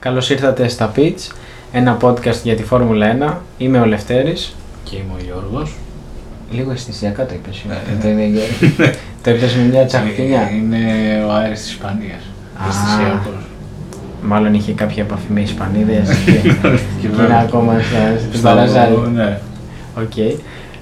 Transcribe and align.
Καλώς 0.00 0.30
ήρθατε 0.30 0.68
στα 0.68 0.92
Pits, 0.96 1.30
ένα 1.72 1.96
podcast 2.00 2.40
για 2.42 2.56
τη 2.56 2.62
Φόρμουλα 2.62 3.06
1. 3.30 3.34
Είμαι 3.58 3.80
ο 3.80 3.84
Λευτέρης. 3.84 4.54
Και 4.84 4.96
είμαι 4.96 5.12
ο 5.20 5.24
Γιώργος. 5.24 5.74
Λίγο 6.50 6.70
αισθησιακά 6.70 7.26
το 7.26 7.34
είπες. 7.34 7.62
Ναι, 7.68 7.74
ε, 7.74 8.02
το 8.02 8.08
είναι- 8.08 8.40
Το 9.22 9.30
είπες 9.30 9.54
με 9.54 9.62
μια 9.62 9.86
τσαχπινιά. 9.86 10.50
Είναι 10.50 10.78
ο 11.28 11.32
αέρας 11.32 11.60
της 11.60 11.70
Ισπανίας. 11.70 12.22
Α. 12.56 12.68
Αισθησιακός. 12.68 13.42
Μάλλον 14.22 14.54
είχε 14.54 14.72
κάποια 14.72 15.02
επαφή 15.02 15.32
με 15.32 15.40
Ισπανίδες 15.40 16.08
και, 16.24 16.32
Και 16.32 16.40
και 17.00 17.06
είναι 17.06 17.16
βέβαια. 17.16 17.38
ακόμα 17.38 17.72
στα- 17.80 18.18
στην 18.18 18.32
Στο- 18.38 18.48
Παραζάλη. 18.48 18.96
Ναι. 19.14 19.38
Οκ. 19.96 20.36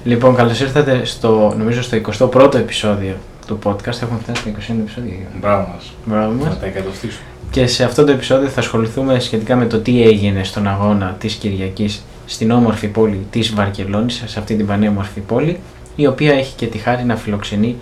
Λοιπόν, 0.05 0.35
καλώς 0.35 0.61
ήρθατε 0.61 1.05
στο, 1.05 1.55
νομίζω, 1.59 1.83
στο 1.83 1.97
21ο 1.97 2.55
επεισόδιο 2.55 3.15
του 3.47 3.59
podcast. 3.65 4.03
Έχουμε 4.03 4.19
φτάσει 4.23 4.41
στο 4.41 4.51
21ο 4.51 4.79
επεισόδιο. 4.81 5.13
Μπράβο 5.41 5.69
μας. 5.75 5.93
Μπράβο 6.05 6.33
μας. 6.33 6.49
Θα 6.49 6.57
τα 6.61 6.67
εκατοστήσουμε. 6.67 7.23
Και 7.51 7.67
σε 7.67 7.85
αυτό 7.85 8.05
το 8.05 8.13
επεισόδιο 8.13 8.49
θα 8.49 8.61
ασχοληθούμε 8.61 9.19
σχετικά 9.19 9.57
με 9.57 9.67
το 9.67 9.79
τι 9.79 10.03
έγινε 10.03 10.45
στον 10.45 10.69
αγώνα 10.69 11.17
της 11.19 11.35
Κυριακής 11.35 12.03
στην 12.27 12.51
όμορφη 12.51 12.89
πόλη 12.89 13.27
της 13.31 13.55
Βαρκελόνης, 13.55 14.23
σε 14.27 14.39
αυτή 14.39 14.57
την 14.57 14.67
πανέμορφη 14.67 15.21
πόλη, 15.21 15.61
η 15.97 16.07
οποία 16.07 16.33
έχει 16.33 16.55
και 16.57 16.67
τη 16.67 16.79
χάρη 16.79 17.05
να 17.05 17.17
φιλοξενεί, 17.17 17.77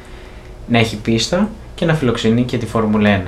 να 0.69 0.79
έχει 0.79 0.97
πίστα 0.97 1.49
και 1.75 1.85
να 1.85 1.95
φιλοξενεί 1.95 2.43
και 2.43 2.59
τη 2.59 2.67
Φόρμουλα 2.67 3.23
1. 3.25 3.27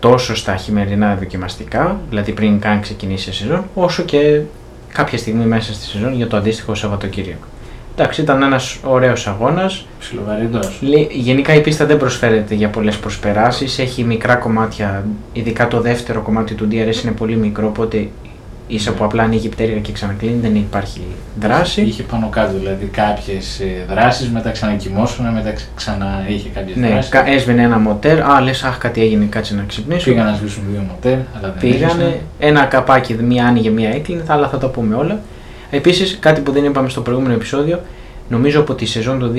Τόσο 0.00 0.36
στα 0.36 0.56
χειμερινά 0.56 1.16
δοκιμαστικά, 1.16 2.00
δηλαδή 2.08 2.32
πριν 2.32 2.60
καν 2.60 2.80
ξεκινήσει 2.80 3.30
η 3.30 3.32
σεζόν, 3.32 3.64
όσο 3.74 4.02
και 4.02 4.40
κάποια 4.92 5.18
στιγμή 5.18 5.44
μέσα 5.44 5.74
στη 5.74 5.84
σεζόν 5.84 6.14
για 6.14 6.26
το 6.26 6.36
αντίστοιχο 6.36 6.74
Σαββατοκύριακο. 6.74 7.46
Εντάξει, 8.00 8.20
ήταν 8.20 8.42
ένας 8.42 8.78
ωραίος 8.84 9.26
αγώνας, 9.26 9.86
Ψιλοβαρύντος. 9.98 10.78
Λέ- 10.80 11.10
Γενικά 11.12 11.54
η 11.54 11.60
πίστα 11.60 11.86
δεν 11.86 11.96
προσφέρεται 11.96 12.54
για 12.54 12.68
πολλές 12.68 12.96
προσπεράσεις, 12.96 13.78
έχει 13.78 14.04
μικρά 14.04 14.34
κομμάτια, 14.34 15.04
ειδικά 15.32 15.68
το 15.68 15.80
δεύτερο 15.80 16.20
κομμάτι 16.20 16.54
του 16.54 16.68
DRS 16.70 17.02
είναι 17.02 17.12
πολύ 17.16 17.36
μικρό, 17.36 17.66
οπότε 17.66 18.08
ίσα 18.66 18.92
που 18.92 19.04
απλά 19.04 19.22
ανοίγει 19.22 19.48
πτέρυγα 19.48 19.78
και 19.78 19.92
ξανακλίνει, 19.92 20.38
δεν 20.42 20.54
υπάρχει 20.54 21.00
δράση. 21.40 21.80
Είχε 21.82 22.02
πάνω 22.02 22.28
κάτω 22.28 22.58
δηλαδή 22.58 22.84
κάποιες 22.86 23.60
ε, 23.60 23.84
δράσεις, 23.94 24.28
μετά 24.30 24.50
ξανακοιμώσουν, 24.50 25.26
μετά 25.32 25.52
ξα- 25.52 25.66
ξανά 25.74 26.24
είχε 26.28 26.48
κάποιες 26.48 26.76
Ναι, 26.76 26.88
δράσεις. 26.88 27.10
κα- 27.10 27.28
έσβηνε 27.28 27.62
ένα 27.62 27.78
μοτέρ, 27.78 28.20
α 28.22 28.40
λες 28.40 28.62
αχ 28.64 28.78
κάτι 28.78 29.00
έγινε, 29.02 29.24
κάτσε 29.24 29.54
να 29.54 29.62
ξυπνήσω. 29.66 30.10
Πήγαν 30.10 30.26
να 30.26 30.34
σβήσουν 30.34 30.62
δύο 30.70 30.80
μοτέρ, 30.88 31.12
αλλά 31.12 31.24
δεν 31.40 31.54
Πήγανε, 31.60 31.84
έσβησαν. 32.02 32.12
ένα 32.38 32.64
καπάκι, 32.64 33.14
μία 33.14 33.46
άνοιγε, 33.46 33.70
μία 33.70 33.90
έκλεινε, 33.90 34.22
αλλά 34.26 34.48
θα 34.48 34.58
τα 34.58 34.68
πούμε 34.68 34.94
όλα. 34.94 35.20
Επίσης, 35.70 36.16
κάτι 36.20 36.40
που 36.40 36.52
δεν 36.52 36.64
είπαμε 36.64 36.88
στο 36.88 37.00
προηγούμενο 37.00 37.34
επεισόδιο, 37.34 37.80
νομίζω 38.28 38.60
από 38.60 38.74
τη 38.74 38.86
σεζόν 38.86 39.18
του 39.18 39.32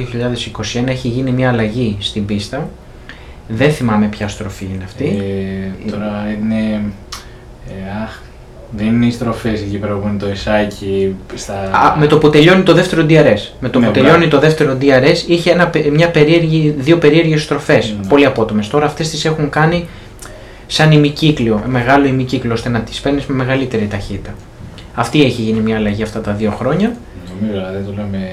2021 0.84 0.88
έχει 0.88 1.08
γίνει 1.08 1.32
μια 1.32 1.50
αλλαγή 1.50 1.98
στην 2.00 2.26
πίστα. 2.26 2.70
Δεν 3.48 3.72
θυμάμαι 3.72 4.06
ποια 4.08 4.28
στροφή 4.28 4.68
είναι 4.76 4.84
αυτή. 4.84 5.06
Ε, 5.06 5.90
τώρα 5.92 6.38
είναι. 6.42 6.82
Ε, 7.68 8.04
αχ, 8.04 8.20
δεν 8.78 8.88
είναι 8.88 9.06
οι 9.06 9.12
στροφές 9.12 9.62
εκεί 9.62 9.78
πέρα 9.78 9.94
που 9.94 10.08
είναι 10.08 10.18
το 10.18 10.26
εσάκι 10.26 11.16
στα. 11.36 11.54
Α, 11.54 11.98
με 12.00 12.08
το 12.08 12.18
που 12.18 12.30
τελειώνει 12.30 12.64
το 12.64 12.74
δεύτερο 12.74 13.06
DRS. 13.10 13.40
Με 13.60 13.70
το 13.70 13.80
Ναι, 13.80 13.86
που 13.86 13.92
τελειώνει 13.92 14.28
το 14.28 14.40
δεύτερο 14.40 14.78
DRS 14.82 15.18
είχε 15.28 15.52
ένα, 15.52 15.68
πε- 15.68 15.92
μια 15.92 16.12
περίεργη, 16.12 16.76
δύο 16.78 16.98
περίεργες 16.98 17.42
στροφές. 17.42 17.96
Ναι. 18.02 18.08
Πολύ 18.08 18.26
απότομες. 18.26 18.68
Τώρα 18.68 18.86
αυτές 18.86 19.10
τις 19.10 19.26
έχουν 19.26 19.50
κάνει 19.50 19.88
σαν 20.68 20.92
ημικύκλιο, 20.92 21.64
μεγάλο 21.68 22.06
ημικύκλιο, 22.06 22.54
ώστε 22.54 22.70
να 22.70 22.80
τις 22.80 23.00
παίρνεις 23.00 23.26
με 23.26 23.36
μεγαλύτερη 23.36 23.88
ταχύτητα. 23.88 24.34
Αυτή 24.96 25.24
έχει 25.24 25.42
γίνει 25.42 25.60
μια 25.60 25.76
αλλαγή 25.76 26.04
αυτά 26.04 26.22
τα 26.22 26.32
δύο 26.32 26.52
χρόνια. 26.52 26.96
Νομίζω, 27.40 27.60
αλλά 27.60 27.72
δεν 27.72 27.86
το 27.86 27.92
λέω 27.96 28.06
με 28.12 28.28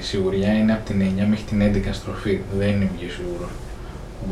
σιγουριά, 0.00 0.52
είναι 0.52 0.72
από 0.72 0.84
την 0.86 1.00
9 1.00 1.24
μέχρι 1.28 1.44
την 1.44 1.60
11 1.62 1.88
στροφή. 1.92 2.38
Δεν 2.58 2.68
είναι 2.68 2.88
και 2.98 3.04
σίγουρο. 3.16 3.48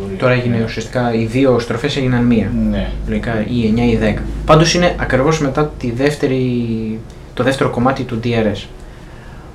Μπορεί. 0.00 0.14
Τώρα 0.14 0.32
έγινε 0.32 0.56
Ναι. 0.56 0.64
ουσιαστικά 0.64 1.14
οι 1.14 1.24
δύο 1.24 1.58
στροφές 1.58 1.96
έγιναν 1.96 2.24
μία. 2.24 2.50
Ναι. 2.70 2.90
Λογικά 3.08 3.46
ή 3.48 3.72
9 3.76 3.82
ή 3.92 3.96
10. 3.96 4.22
Πάντως 4.46 4.74
είναι 4.74 4.94
ακριβώς 4.98 5.40
μετά 5.40 5.72
τη 5.78 5.90
δεύτερη, 5.90 6.98
το 7.34 7.42
δεύτερο 7.42 7.70
κομμάτι 7.70 8.02
του 8.02 8.20
DRS. 8.24 8.64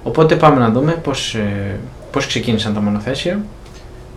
Οπότε 0.03 0.35
πάμε 0.35 0.59
να 0.59 0.69
δούμε 0.69 0.91
πώς, 0.91 1.35
ε, 1.35 1.79
πώς 2.11 2.27
ξεκίνησαν 2.27 2.73
τα 2.73 2.81
μονοθέσια. 2.81 3.39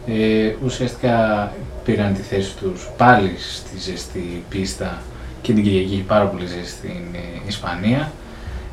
Ε, 0.06 0.52
ουσιαστικά 0.64 1.52
πήραν 1.84 2.14
τη 2.14 2.20
θέση 2.20 2.56
τους 2.56 2.88
πάλι 2.96 3.32
στη 3.38 3.78
ζεστή 3.90 4.44
πίστα 4.48 5.02
και 5.42 5.52
την 5.52 5.62
Κυριακή 5.62 5.92
είχε 5.92 6.02
πάρα 6.02 6.24
πολύ 6.24 6.46
ζέστη 6.46 6.68
στην 6.68 7.02
ε, 7.12 7.18
Ισπανία. 7.46 8.12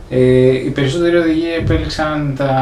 Ε, 0.09 0.19
οι 0.65 0.69
περισσότεροι 0.69 1.15
οδηγοί 1.15 1.53
επέλεξαν 1.57 2.33
τα 2.37 2.53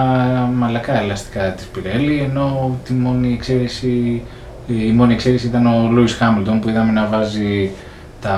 μαλακά 0.54 1.02
ελαστικά 1.02 1.52
της 1.52 1.68
Pirelli 1.76 2.24
ενώ 2.24 2.78
τη 2.84 2.94
μόνη 2.94 3.34
εξαίρεση, 3.34 4.22
ε, 4.70 4.86
η 4.86 4.92
μόνη 4.92 5.14
εξαίρεση 5.14 5.48
ήταν 5.48 5.66
ο 5.66 5.90
Λούις 5.92 6.14
Χάμιλτον 6.14 6.60
που 6.60 6.70
είδαμε 6.70 6.92
να 6.92 7.06
βάζει 7.06 7.72
τα 8.22 8.38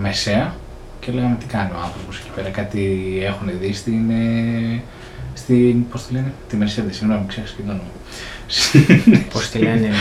μεσαία 0.00 0.54
και 1.00 1.12
λέγαμε 1.12 1.36
τι 1.38 1.46
κάνει 1.46 1.70
ο 1.70 1.80
άνθρωπος 1.84 2.18
εκεί 2.18 2.30
πέρα, 2.34 2.48
κάτι 2.48 3.12
έχουν 3.22 3.50
δει 3.60 3.72
στην, 3.72 4.10
ε, 4.10 4.82
στην 5.34 5.88
πώς 5.88 6.06
τη 6.06 6.12
λένε, 6.12 6.32
τη 6.48 6.56
Mercedes, 6.60 6.90
συγγνώμη 6.90 7.24
ξέχασα 7.26 7.54
και 7.56 7.62
το 7.66 7.70
όνομα. 7.70 7.88
Πώς 9.32 9.50
τη 9.50 9.58
λένε. 9.58 9.88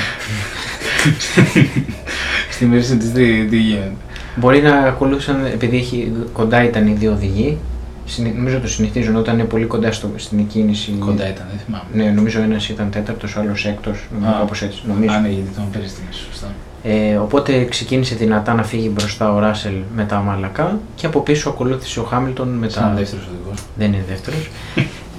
Στη 2.51 2.69
Mercedes 2.73 3.11
τι, 3.13 3.45
τι 3.45 3.57
γίνεται. 3.57 3.91
Μπορεί 4.35 4.61
να 4.61 4.75
ακολούθησαν, 4.77 5.45
επειδή 5.45 5.77
έχει, 5.77 6.11
κοντά 6.33 6.63
ήταν 6.63 6.87
οι 6.87 6.93
δύο 6.93 7.11
οδηγοί, 7.11 7.57
συνη- 8.05 8.35
νομίζω 8.35 8.59
το 8.59 8.67
συνηθίζουν 8.67 9.15
όταν 9.15 9.33
είναι 9.33 9.43
πολύ 9.47 9.65
κοντά 9.65 9.91
στο, 9.91 10.09
στην 10.15 10.47
κίνηση. 10.47 10.91
Κοντά 10.99 11.29
ήταν, 11.29 11.45
δεν 11.49 11.59
θυμάμαι. 11.65 11.83
Ναι, 11.93 12.11
νομίζω 12.15 12.41
ένας 12.41 12.69
ήταν 12.69 12.89
τέταρτος, 12.89 13.35
ο 13.35 13.39
άλλος 13.39 13.65
έκτος. 13.65 14.07
Νομίζω 14.13 14.31
Α, 14.31 14.39
κάπως 14.39 14.61
έτσι. 14.61 14.81
Νομίζω. 14.87 15.13
Α, 15.13 15.19
ναι, 15.19 15.27
γιατί 15.29 15.49
τον 15.55 15.63
πέρυσι 15.71 15.93
την 15.93 16.03
σωστά. 16.27 16.47
Ε, 16.83 17.15
οπότε 17.15 17.65
ξεκίνησε 17.65 18.15
δυνατά 18.15 18.53
να 18.53 18.63
φύγει 18.63 18.91
μπροστά 18.93 19.33
ο 19.33 19.39
Ράσελ 19.39 19.73
με 19.95 20.03
τα 20.03 20.19
μαλακά 20.19 20.77
και 20.95 21.05
από 21.05 21.19
πίσω 21.19 21.49
ακολούθησε 21.49 21.99
ο 21.99 22.03
Χάμιλτον 22.03 22.47
με 22.49 22.69
Σαν 22.69 22.83
τα. 22.83 22.93
δεύτερος 22.95 23.25
οδηγός. 23.25 23.63
Δεν 23.77 23.93
είναι 23.93 24.03
δεύτερος. 24.09 24.49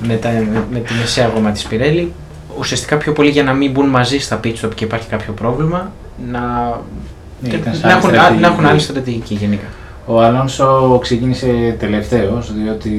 με, 0.06 0.15
τα, 0.16 0.28
με, 0.31 0.65
με 0.70 0.78
τη 0.78 0.94
μεσαία 0.94 1.26
γόμα 1.26 1.50
της 1.50 1.62
Πιρέλη. 1.65 2.12
Ουσιαστικά 2.59 2.97
πιο 2.97 3.12
πολύ 3.12 3.31
για 3.31 3.43
να 3.43 3.53
μην 3.53 3.70
μπουν 3.70 3.87
μαζί 3.88 4.19
στα 4.19 4.41
pit 4.44 4.54
stop 4.60 4.75
και 4.75 4.84
υπάρχει 4.84 5.09
κάποιο 5.09 5.32
πρόβλημα. 5.32 5.93
Να, 6.31 6.41
Ναι, 7.41 7.49
και- 7.49 7.56
ήταν 7.56 7.75
σαν 7.75 7.91
να, 7.91 7.97
έχουν, 7.97 8.11
στρατηγική. 8.11 8.41
να 8.41 8.47
έχουν 8.47 8.67
άλλη 8.67 8.81
στρατηγική 8.81 9.34
γενικά. 9.34 9.67
Ο 10.06 10.23
Αλόνσο 10.23 10.99
ξεκίνησε 11.03 11.77
τελευταίος, 11.78 12.53
διότι 12.55 12.91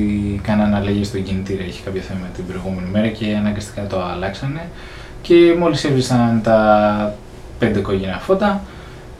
κάνανε 0.43 0.75
αλλαγή 0.75 1.03
στο 1.03 1.17
κινητήρα, 1.17 1.63
είχε 1.63 1.81
κάποιο 1.85 2.01
θέμα 2.01 2.27
την 2.35 2.45
προηγούμενη 2.45 2.87
μέρα 2.91 3.07
και 3.07 3.25
αναγκαστικά 3.39 3.87
το 3.87 4.03
αλλάξανε. 4.15 4.61
Και 5.21 5.55
μόλις 5.59 5.83
έβρισαν 5.83 6.41
τα 6.43 7.15
πέντε 7.59 7.79
κόκκινα 7.79 8.17
φώτα, 8.19 8.61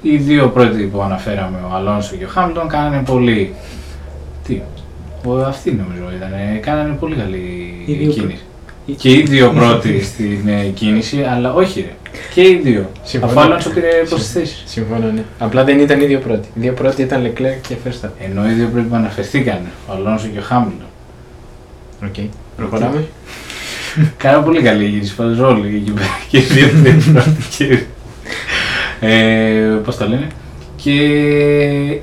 οι 0.02 0.18
δύο 0.18 0.48
πρώτοι 0.50 0.84
που 0.84 1.02
αναφέραμε, 1.02 1.58
ο 1.72 1.76
Αλόνσο 1.76 2.16
και 2.16 2.26
ο 2.26 2.28
Χάμιλτον, 2.28 2.68
κάνανε 2.68 3.02
πολύ... 3.06 3.54
Τι, 4.48 4.62
ο, 5.26 5.34
αυτοί 5.38 5.72
νομίζω 5.72 6.12
ήταν, 6.16 6.60
κάνανε 6.62 6.94
πολύ 6.94 7.16
καλή 7.16 7.74
Οι 7.86 7.94
δύο 7.94 8.12
κίνηση. 8.12 8.44
Και 8.98 9.12
οι 9.12 9.22
δύο 9.22 9.50
πρώτοι 9.50 10.04
στην 10.04 10.48
εκκίνηση, 10.48 11.24
αλλά 11.24 11.54
όχι 11.54 11.82
ρε. 11.82 11.94
Και 12.34 12.42
οι 12.42 12.60
δύο. 12.64 12.92
Συμφωνώ. 13.04 13.32
Αφού 13.32 13.42
ο 13.42 13.44
Αλόνσο 13.44 13.70
πήρε 13.70 13.88
πόσες 14.10 14.32
θέσεις. 14.32 14.64
Συμφωνώ, 14.66 15.12
ναι. 15.12 15.24
Απλά 15.40 15.64
δεν 15.64 15.80
ήταν 15.80 16.02
οι 16.02 16.06
δύο 16.06 16.20
πρώτοι. 16.20 16.48
Οι 16.56 16.60
δύο 16.60 16.74
πρώτοι 16.74 17.02
ήταν 17.02 17.26
Leclerc 17.26 17.58
και 17.68 17.76
Verstappen. 17.86 18.10
Ενώ 18.30 18.50
οι 18.50 18.54
δύο 18.54 18.68
πρώτοι 18.74 18.88
που 18.88 18.96
αναφερθήκαν, 18.96 19.60
ο 19.88 19.94
Αλόνσο 19.94 20.28
και 20.34 20.40
ο 20.40 20.42
Χάμιλτον. 20.42 20.86
Οκ. 22.06 22.14
Προχωράμε. 22.58 23.08
Κάναν 24.18 24.42
πολύ 24.42 24.62
καλή 24.62 24.86
γύριση, 24.86 25.16
πάντως 25.16 25.40
όλοι 25.40 25.76
εκεί 25.76 25.92
πέρα. 25.92 26.08
Και 26.30 26.38
οι 26.38 26.42
δύο 26.42 26.68
δύο 26.74 26.94
πρώτοι. 27.14 27.48
και- 27.58 27.80
Ε, 29.08 29.78
πώς 29.84 29.98
το 29.98 30.08
λένε; 30.08 30.28
Και 30.76 30.94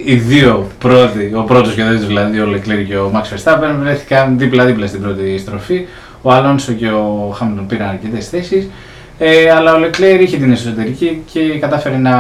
οι 0.05 0.15
δύο 0.15 0.67
πρώτοι, 0.79 1.33
ο 1.35 1.43
πρώτος 1.43 1.75
και 1.75 1.83
ο 1.83 1.85
δεύτερος 1.85 2.07
δηλαδή, 2.07 2.41
ο 2.41 2.49
Leclerc 2.55 2.85
και 2.89 2.97
ο 2.97 3.11
Max 3.15 3.23
Verstappen 3.35 3.75
βρέθηκαν 3.81 4.39
δίπλα-δίπλα 4.39 4.87
στην 4.87 5.01
πρώτη 5.01 5.39
στροφή. 5.39 5.87
Ο 6.23 6.33
Αλόνσο 6.33 6.73
και 6.73 6.87
ο 6.89 7.35
Χάμιλτον 7.37 7.67
πήραν 7.67 7.89
αρκετές 7.89 8.29
θέσεις. 8.29 8.69
Ε, 9.19 9.51
αλλά 9.51 9.75
ο 9.75 9.79
Leclerc 9.79 10.21
είχε 10.21 10.37
την 10.37 10.53
εσωτερική 10.53 11.23
και 11.33 11.59
κατάφερε 11.59 11.97
να 11.97 12.15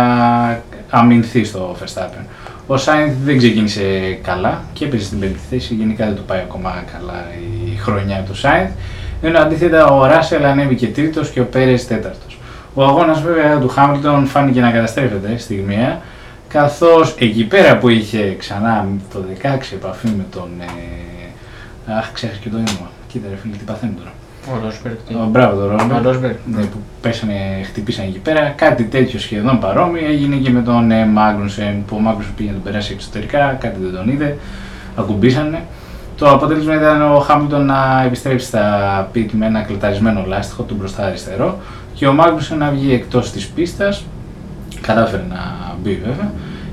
αμυνθεί 0.90 1.44
στο 1.44 1.76
Verstappen. 1.80 2.24
Ο 2.66 2.76
Σάινθ 2.76 3.14
δεν 3.24 3.38
ξεκίνησε 3.38 4.18
καλά 4.22 4.62
και 4.72 4.84
έπαιζε 4.84 5.04
στην 5.04 5.18
πέμπτη 5.18 5.38
θέση. 5.50 5.74
Γενικά 5.74 6.04
δεν 6.04 6.14
του 6.14 6.22
πάει 6.26 6.38
ακόμα 6.38 6.84
καλά 6.92 7.26
η 7.72 7.76
χρονιά 7.76 8.24
του 8.26 8.34
Σάινθ. 8.34 8.70
Ενώ 9.22 9.38
αντίθετα 9.38 9.86
ο 9.86 10.06
Ράσελ 10.06 10.44
ανέβηκε 10.44 10.86
τρίτος 10.86 11.30
και 11.30 11.40
ο 11.40 11.44
Πέρες 11.44 11.86
τέταρτος. 11.86 12.38
Ο 12.74 12.84
αγώνας 12.84 13.22
βέβαια 13.22 13.58
του 13.58 13.68
Χάμιλτον 13.68 14.26
φάνηκε 14.26 14.60
να 14.60 14.70
καταστρέφεται 14.70 15.38
στιγμιαία. 15.38 16.00
Καθώς 16.48 17.14
εκεί 17.18 17.44
πέρα 17.44 17.78
που 17.78 17.88
είχε 17.88 18.34
ξανά 18.38 18.88
το 19.12 19.24
16 19.42 19.46
επαφή 19.72 20.08
με 20.16 20.24
τον. 20.30 20.50
Ε, 21.86 21.92
αχ, 21.98 22.12
ξέχασα 22.12 22.38
και 22.42 22.48
το 22.48 22.56
όνομα. 22.56 22.90
Κοίτα, 23.08 23.26
ρε 23.30 23.36
φίλε, 23.36 23.56
τι 23.56 23.64
παθαίνει 23.64 23.92
τώρα. 23.92 24.12
Ο 24.46 24.60
Ρόσμπεργκ. 24.64 24.96
Ο, 25.22 25.28
μπράβο, 25.30 25.60
τον 25.60 25.70
Ρόσμπεργκ. 25.70 26.04
Ο 26.04 26.08
Ρόσμπεργκ. 26.08 26.34
Ναι, 26.46 26.60
που 26.62 26.78
πέσανε, 27.00 27.34
χτυπήσαν 27.64 28.04
εκεί 28.04 28.18
πέρα. 28.18 28.52
Κάτι 28.56 28.84
τέτοιο 28.84 29.18
σχεδόν 29.18 29.58
παρόμοιο 29.58 30.06
έγινε 30.06 30.36
και 30.36 30.50
με 30.50 30.62
τον 30.62 30.90
ε, 30.90 31.06
Μάγνουσεν 31.06 31.84
που 31.86 31.96
ο 31.96 32.00
Μάγνουσεν 32.00 32.32
πήγε 32.36 32.48
να 32.48 32.54
τον 32.54 32.62
περάσει 32.62 32.92
εξωτερικά, 32.92 33.56
κάτι 33.60 33.76
δεν 33.80 33.92
τον 33.92 34.08
είδε. 34.08 34.36
Ακουμπήσανε. 34.96 35.62
Το 36.16 36.30
αποτέλεσμα 36.30 36.74
ήταν 36.74 37.14
ο 37.14 37.18
Χάμιλτον 37.18 37.64
να 37.64 38.02
επιστρέψει 38.06 38.46
στα 38.46 39.08
πιτ 39.12 39.32
με 39.32 39.46
ένα 39.46 39.62
κλεταρισμένο 39.62 40.24
λάστιχο 40.26 40.62
του 40.62 40.74
μπροστά 40.78 41.04
αριστερό 41.04 41.58
και 41.94 42.06
ο 42.06 42.12
Μάγνουσεν 42.12 42.58
να 42.58 42.70
βγει 42.70 42.92
εκτός 42.92 43.32
της 43.32 43.46
πίστας. 43.46 44.04
Κατάφερε 44.80 45.22
να 45.28 45.74
μπει 45.82 46.02
βέβαια 46.04 46.30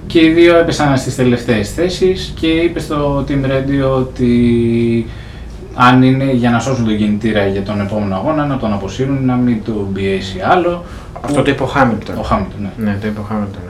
και 0.08 0.26
οι 0.26 0.30
δύο 0.30 0.58
έπεσαν 0.58 0.98
στις 0.98 1.16
τελευταίες 1.16 1.74
θέσεις 1.74 2.34
και 2.40 2.48
είπε 2.48 2.80
στο 2.80 3.26
Team 3.28 3.46
Radio 3.46 3.98
ότι 3.98 5.08
αν 5.76 6.04
είναι 6.04 6.32
για 6.32 6.50
να 6.50 6.60
σώσουν 6.60 6.86
τον 6.86 6.98
κινητήρα 6.98 7.48
για 7.48 7.64
τον 7.64 7.82
επόμενο 7.82 8.16
αγώνα 8.16 8.46
να 8.46 8.58
τον 8.58 8.74
αποσύρουν, 8.74 9.26
να 9.26 9.36
μην 9.36 9.64
του 9.64 9.90
πιέσει 9.94 10.40
άλλο. 10.40 10.84
Αυτό 11.22 11.42
το 11.42 11.52
είπε 11.52 11.64
ο 11.64 11.66
Χάμιλτον. 11.66 12.18
Ο 12.18 12.22
Χάμιλτον, 12.22 12.60
ναι. 12.62 12.92
Ναι, 12.92 12.98
το 13.02 13.08
είπε 13.08 13.20
ο 13.20 13.24
Χάμιλτον. 13.24 13.62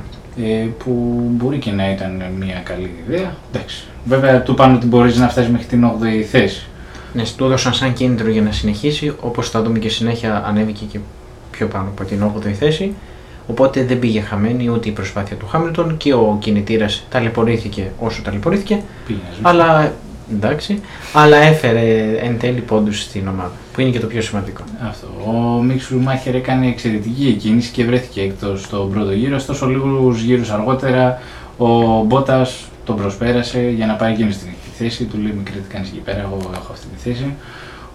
Ε, 0.43 0.67
που 0.83 0.91
μπορεί 1.31 1.57
και 1.57 1.71
να 1.71 1.91
ήταν 1.91 2.23
μια 2.39 2.61
καλή 2.63 2.93
ιδέα. 3.07 3.35
Εντάξει. 3.53 3.85
Βέβαια, 4.05 4.41
του 4.41 4.51
είπαν 4.51 4.73
ότι 4.73 4.85
μπορείς 4.85 5.17
να 5.17 5.29
φτάσεις 5.29 5.51
μέχρι 5.51 5.67
την 5.67 5.85
8η 5.85 6.21
θέση. 6.21 6.67
Ναι, 7.13 7.23
του 7.35 7.45
έδωσαν 7.45 7.73
σαν 7.73 7.93
κίνητρο 7.93 8.29
για 8.29 8.41
να 8.41 8.51
συνεχίσει, 8.51 9.13
όπως 9.21 9.49
θα 9.49 9.61
δούμε 9.61 9.79
και 9.79 9.89
συνέχεια 9.89 10.43
ανέβηκε 10.47 10.85
και 10.91 10.99
πιο 11.51 11.67
πάνω 11.67 11.87
από 11.87 12.03
την 12.03 12.23
8η 12.23 12.51
θέση. 12.51 12.93
Οπότε 13.47 13.83
δεν 13.83 13.99
πήγε 13.99 14.21
χαμένη 14.21 14.69
ούτε 14.69 14.89
η 14.89 14.91
προσπάθεια 14.91 15.35
του 15.35 15.47
Χάμιλτον 15.47 15.97
και 15.97 16.13
ο 16.13 16.37
κινητήρας 16.39 17.05
ταλαιπωρήθηκε 17.09 17.91
όσο 17.99 18.21
ταλαιπωρήθηκε. 18.21 18.81
Πήγε 19.07 19.19
να 19.23 19.29
ζήσει. 19.29 19.41
Αλλά 19.43 19.93
εντάξει, 20.31 20.81
αλλά 21.13 21.37
έφερε 21.37 22.17
εν 22.21 22.39
τέλει 22.39 22.59
πόντους 22.61 23.01
στην 23.01 23.27
ομάδα, 23.27 23.51
που 23.73 23.81
είναι 23.81 23.89
και 23.89 23.99
το 23.99 24.07
πιο 24.07 24.21
σημαντικό. 24.21 24.63
Αυτό. 24.87 25.07
Ο 25.27 25.61
Μίξ 25.61 25.83
Σουμάχερ 25.83 26.35
έκανε 26.35 26.67
εξαιρετική 26.67 27.33
κίνηση 27.33 27.71
και 27.71 27.85
βρέθηκε 27.85 28.21
εκτό 28.21 28.57
στον 28.57 28.91
πρώτο 28.91 29.11
γύρο. 29.11 29.35
Ωστόσο, 29.35 29.65
λίγους 29.67 30.21
γύρους 30.21 30.49
αργότερα 30.49 31.21
ο 31.57 32.01
Μπότας 32.03 32.65
τον 32.85 32.95
προσπέρασε 32.95 33.69
για 33.75 33.85
να 33.85 33.93
πάει 33.93 34.11
εκείνη 34.13 34.31
στην 34.31 34.47
έκτη 34.47 34.69
θέση. 34.83 35.03
Του 35.03 35.17
λέει: 35.17 35.31
Μην 35.35 35.45
κριτικάνει 35.45 35.87
εκεί 35.87 35.99
πέρα, 35.99 36.19
εγώ 36.19 36.37
έχω 36.53 36.71
αυτή 36.71 36.87
τη 36.87 37.09
θέση. 37.09 37.33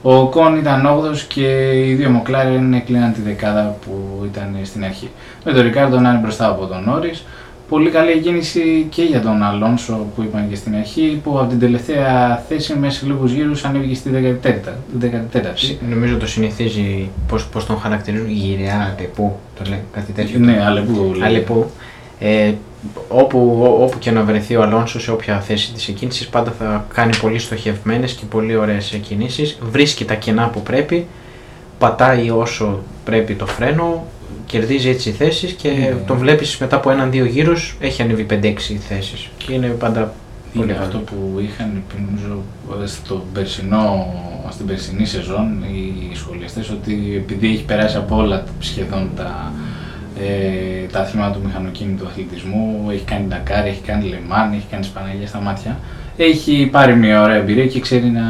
Ο 0.03 0.27
Κον 0.27 0.57
ήταν 0.57 0.87
8ο 0.87 1.17
και 1.29 1.71
οι 1.87 1.95
δύο 1.95 2.11
Μοκλάρεν 2.11 2.75
έκλειναν 2.75 3.13
τη 3.13 3.21
δεκάδα 3.21 3.77
που 3.85 4.23
ήταν 4.25 4.57
στην 4.63 4.85
αρχή. 4.85 5.11
Με 5.45 5.53
τον 5.53 5.63
Ρικάρντο 5.63 6.01
να 6.01 6.11
είναι 6.11 6.19
μπροστά 6.19 6.49
από 6.49 6.67
τον 6.67 6.85
Νόρις. 6.85 7.25
Πολύ 7.71 7.91
καλή 7.91 8.19
κίνηση 8.19 8.87
και 8.91 9.03
για 9.03 9.21
τον 9.21 9.43
Αλόνσο 9.43 10.07
που 10.15 10.23
είπαν 10.23 10.49
και 10.49 10.57
στην 10.57 10.75
αρχή, 10.77 11.21
που 11.25 11.39
από 11.39 11.49
την 11.49 11.59
τελευταία 11.59 12.43
θέση 12.49 12.75
μέσα 12.75 12.99
σε 12.99 13.07
λίγους 13.07 13.33
γύρους 13.33 13.65
ανέβηκε 13.65 13.95
στη 13.95 14.11
14η. 14.43 15.01
14η. 15.01 15.77
Νομίζω 15.91 16.17
το 16.17 16.27
συνηθίζει 16.27 17.09
πώς, 17.29 17.47
πώς 17.47 17.67
τον 17.67 17.79
χαρακτηρίζουν 17.79 18.31
γυραιά 18.31 18.95
αλεπού, 18.99 19.37
το 19.59 19.65
λέει 19.69 19.81
κάτι 19.93 20.13
τέτοιο. 20.13 20.39
Ναι, 20.39 20.63
αλεπού. 20.65 21.13
λέει. 21.15 21.23
Αλεπού. 21.29 21.67
Ε, 22.21 22.53
όπου, 23.09 23.59
ό- 23.63 23.85
όπου 23.85 23.99
και 23.99 24.11
να 24.11 24.23
βρεθεί 24.23 24.57
ο 24.57 24.63
Αλόνσο 24.63 25.01
σε 25.01 25.11
όποια 25.11 25.41
θέση 25.41 25.73
της 25.73 25.89
εκκίνησης 25.89 26.29
πάντα 26.29 26.53
θα 26.59 26.87
κάνει 26.95 27.17
πολύ 27.21 27.39
στοχευμένες 27.39 28.13
και 28.13 28.25
πολύ 28.31 28.57
ωραίες 28.57 28.99
κινήσεις, 29.09 29.59
βρίσκει 29.71 30.05
τα 30.05 30.15
κενά 30.15 30.49
που 30.49 30.63
πρέπει, 30.63 31.07
πατάει 31.79 32.31
όσο 32.31 32.79
πρέπει 33.05 33.35
το 33.35 33.47
φρένο, 33.47 34.05
κερδίζει 34.51 34.89
έτσι 34.89 35.11
θέσεις 35.11 35.53
και 35.53 35.69
Ναι. 35.69 35.95
τον 36.07 36.17
βλέπεις 36.19 36.59
μετά 36.59 36.77
από 36.77 36.91
έναν-δύο 36.91 37.25
γύρους 37.25 37.77
έχει 37.81 38.03
ανέβει 38.03 38.25
5-6 38.31 38.77
θέσεις 38.89 39.29
και 39.37 39.53
είναι 39.53 39.67
πάντα 39.67 40.13
πολύ 40.55 40.65
Είναι 40.65 40.73
καλό. 40.73 40.85
αυτό 40.87 40.99
που 40.99 41.41
είχαν 41.41 41.83
πριν, 41.89 42.05
νομίζω, 42.11 42.43
στο 42.87 43.25
περσινό, 43.35 44.15
στην 44.51 44.67
περσινή 44.67 45.07
σεζόν 45.07 45.63
οι 45.73 46.15
σχολιαστές 46.15 46.71
ότι 46.71 47.15
επειδή 47.17 47.47
έχει 47.49 47.65
περάσει 47.65 47.97
από 47.97 48.17
όλα 48.17 48.45
σχεδόν 48.61 49.11
τα, 49.17 49.53
ε, 50.21 50.87
τα 50.93 51.01
αθλήματα 51.01 51.31
του 51.33 51.41
μηχανοκίνητου 51.47 52.07
αθλητισμού, 52.07 52.89
έχει 52.93 53.05
κάνει 53.05 53.25
Ντακάρ, 53.29 53.67
έχει 53.67 53.81
κάνει 53.81 54.09
Λεμάν, 54.09 54.53
έχει 54.53 54.67
κάνει 54.71 54.85
Σπαναγία 54.85 55.27
στα 55.27 55.41
μάτια, 55.41 55.79
έχει 56.17 56.69
πάρει 56.73 56.97
μια 56.97 57.23
ωραία 57.23 57.37
εμπειρία 57.37 57.67
και 57.67 57.81
ξέρει 57.81 58.07
να 58.11 58.23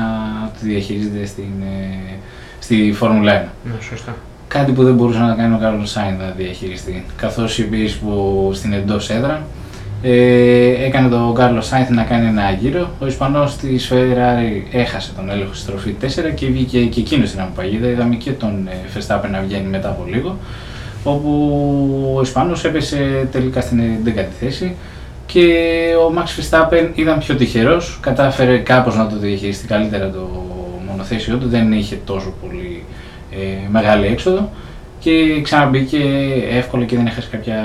τη 0.61 0.66
διαχειρίζεται 0.66 1.26
στην, 1.26 1.52
ε, 1.62 2.14
στη 2.61 2.93
Φόρμουλα 2.96 3.32
1. 3.32 3.49
Ναι, 3.64 3.73
σωστά. 3.81 4.16
Κάτι 4.52 4.73
που 4.73 4.85
δεν 4.85 4.94
μπορούσε 4.94 5.19
να 5.19 5.35
κάνει 5.35 5.55
ο 5.55 5.58
Κάρλο 5.58 5.87
Σάιν 5.87 6.14
να 6.19 6.35
διαχειριστεί. 6.37 7.05
Καθώ 7.17 7.44
είπε 7.58 7.76
που 8.00 8.50
στην 8.55 8.73
εντός 8.73 9.11
έδρα 9.11 9.43
ε, 10.02 10.85
έκανε 10.85 11.08
τον 11.08 11.35
Κάρλο 11.35 11.61
Σάινθ 11.61 11.91
να 11.91 12.02
κάνει 12.02 12.26
ένα 12.26 12.50
γύρο. 12.50 12.91
Ο 12.99 13.06
Ισπανός 13.06 13.56
της 13.56 13.93
Ferrari 13.93 14.62
έχασε 14.73 15.12
τον 15.17 15.31
έλεγχο 15.31 15.55
στη 15.55 15.62
στροφή 15.62 15.94
4 16.00 16.06
και 16.35 16.47
βγήκε 16.47 16.85
και 16.85 17.00
εκείνος 17.00 17.29
στην 17.29 17.41
αποπαγίδα. 17.41 17.88
Είδαμε 17.88 18.14
και 18.14 18.31
τον 18.31 18.69
ε, 18.69 18.99
Verstappen 18.99 19.29
να 19.31 19.41
βγαίνει 19.41 19.69
μετά 19.69 19.88
από 19.88 20.05
λίγο. 20.08 20.37
Όπου 21.05 22.12
ο 22.17 22.20
Ισπανός 22.20 22.64
έπεσε 22.64 23.29
τελικά 23.32 23.61
στην 23.61 23.81
11η 24.05 24.25
θέση 24.41 24.75
και 25.26 25.55
ο 26.08 26.12
Max 26.17 26.41
Verstappen 26.41 26.88
ήταν 26.94 27.19
πιο 27.19 27.35
τυχερός. 27.35 27.99
Κατάφερε 28.02 28.58
κάπως 28.58 28.97
να 28.97 29.06
το 29.06 29.17
διαχειριστεί 29.19 29.67
καλύτερα 29.67 30.11
το 30.11 30.29
μονοθέσιο 30.88 31.37
του. 31.37 31.49
Δεν 31.49 31.73
είχε 31.73 31.99
τόσο 32.05 32.35
πολύ 32.41 32.85
ε, 33.30 33.68
μεγάλη 33.70 34.06
έξοδο 34.06 34.50
και 35.00 35.40
ξαναμπήκε 35.42 35.98
εύκολα 36.50 36.84
και 36.84 36.96
δεν 36.96 37.06
έχασε 37.06 37.28
κάποια. 37.30 37.56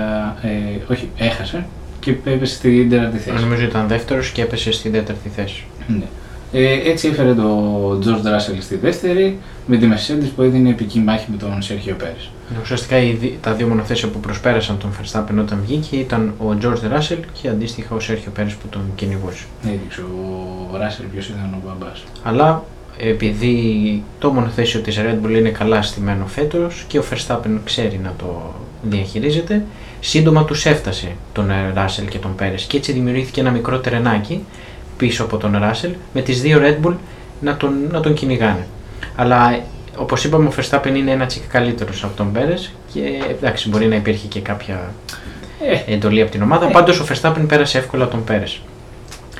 Ε, 0.41 0.91
όχι, 0.93 1.09
έχασε 1.17 1.65
και 1.99 2.15
έπεσε 2.25 2.55
στην 2.55 2.89
τέταρτη 2.89 3.17
θέση. 3.17 3.43
Νομίζω 3.43 3.63
ήταν 3.63 3.87
δεύτερος 3.87 4.29
και 4.31 4.41
έπεσε 4.41 4.71
στην 4.71 4.91
τέταρτη 4.91 5.29
θέση. 5.29 5.63
Ναι. 5.87 6.03
Ε, 6.51 6.89
έτσι 6.89 7.07
έφερε 7.07 7.33
τον 7.33 8.03
George 8.03 8.27
Russell 8.27 8.57
στη 8.59 8.75
δεύτερη 8.75 9.37
με 9.65 9.77
τη 9.77 9.87
Mercedes 9.91 10.29
που 10.35 10.41
έδινε 10.41 10.69
επική 10.69 10.99
μάχη 10.99 11.25
με 11.31 11.37
τον 11.37 11.57
Sergio 11.61 12.03
Perez. 12.03 12.29
Ουσιαστικά 12.61 12.97
οι 12.97 13.11
δι- 13.11 13.37
τα 13.41 13.53
δύο 13.53 13.67
μονοθέσια 13.67 14.07
που 14.07 14.19
προσπέρασαν 14.19 14.77
τον 14.77 14.89
Verstappen 14.91 15.39
όταν 15.39 15.59
βγήκε 15.65 15.95
ήταν 15.95 16.33
ο 16.39 16.57
George 16.61 16.97
Russell 16.97 17.19
και 17.41 17.47
αντίστοιχα 17.47 17.95
ο 17.95 17.97
Sergio 18.01 18.39
Perez 18.39 18.51
που 18.61 18.67
τον 18.69 18.81
κυνηγούσε. 18.95 19.43
Έδειξε 19.65 20.01
ο 20.01 20.69
Russell 20.73 21.05
ποιος 21.11 21.27
ήταν 21.29 21.49
ο 21.53 21.67
μπαμπάς. 21.67 22.03
Αλλά 22.23 22.63
επειδή 22.97 24.03
το 24.19 24.31
μονοθέσιο 24.31 24.79
της 24.79 24.99
Red 24.99 25.25
Bull 25.25 25.31
είναι 25.31 25.49
καλά 25.49 25.81
στημένο 25.81 26.25
φέτος 26.25 26.85
και 26.87 26.99
ο 26.99 27.03
Verstappen 27.11 27.57
ξέρει 27.65 27.99
να 28.03 28.13
το 28.17 28.53
διαχειρίζεται, 28.81 29.65
σύντομα 29.99 30.45
τους 30.45 30.65
έφτασε 30.65 31.15
τον 31.33 31.49
ε, 31.49 31.73
Russell 31.75 32.05
και 32.09 32.17
τον 32.17 32.35
Perez 32.39 32.61
και 32.67 32.77
έτσι 32.77 32.91
δημιουργήθηκε 32.91 33.39
ένα 33.39 33.51
μικρό 33.51 33.79
τρενάκι 33.79 34.43
πίσω 34.97 35.23
από 35.23 35.37
τον 35.37 35.55
Russell 35.55 35.91
με 36.13 36.21
τις 36.21 36.41
δύο 36.41 36.61
Red 36.63 36.87
Bull 36.87 36.93
να 37.41 37.57
τον, 37.57 37.73
να 37.91 37.99
τον 37.99 38.13
κυνηγάνε. 38.13 38.67
Αλλά 39.15 39.53
ε, 39.53 39.63
όπως 39.97 40.23
είπαμε 40.23 40.47
ο 40.47 40.53
Verstappen 40.57 40.93
είναι 40.95 41.11
ένα 41.11 41.25
τσικ 41.25 41.43
καλύτερος 41.47 42.03
από 42.03 42.15
τον 42.17 42.31
Perez 42.35 42.69
και 42.93 43.01
εντάξει 43.29 43.69
μπορεί 43.69 43.85
να 43.85 43.95
υπήρχε 43.95 44.27
και 44.27 44.39
κάποια 44.39 44.93
Ε, 45.61 45.93
εντολή 45.93 46.21
από 46.21 46.31
την 46.31 46.41
ομάδα. 46.41 46.67
Πάντως 46.67 46.99
ο 46.99 47.05
Verstappen 47.09 47.45
πέρασε 47.47 47.77
εύκολα 47.77 48.07
τον 48.07 48.23
Πέρε. 48.23 48.43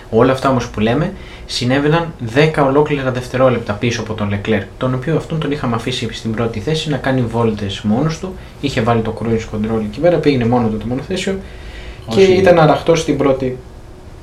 Όλα 0.09 0.31
αυτά 0.31 0.49
όμως 0.49 0.69
που 0.69 0.79
λέμε 0.79 1.13
συνέβαιναν 1.45 2.13
10 2.35 2.63
ολόκληρα 2.65 3.11
δευτερόλεπτα 3.11 3.73
πίσω 3.73 4.01
από 4.01 4.13
τον 4.13 4.29
Leclerc, 4.33 4.61
τον 4.77 4.93
οποίο 4.93 5.15
αυτόν 5.15 5.39
τον 5.39 5.51
είχαμε 5.51 5.75
αφήσει 5.75 6.07
στην 6.13 6.31
πρώτη 6.31 6.59
θέση 6.59 6.89
να 6.89 6.97
κάνει 6.97 7.21
βόλτες 7.21 7.81
μόνος 7.81 8.19
του. 8.19 8.35
Είχε 8.61 8.81
βάλει 8.81 9.01
το 9.01 9.13
cruise 9.21 9.55
control 9.55 9.79
εκεί 9.89 9.99
πέρα, 9.99 10.17
πήγαινε 10.17 10.45
μόνο 10.45 10.67
του 10.67 10.77
το 10.77 10.85
μονοθέσιο 10.87 11.39
και 12.09 12.19
Όσοι- 12.21 12.29
ήταν 12.37 12.59
αραχτό 12.59 12.95
στην 12.95 13.17
πρώτη, 13.17 13.57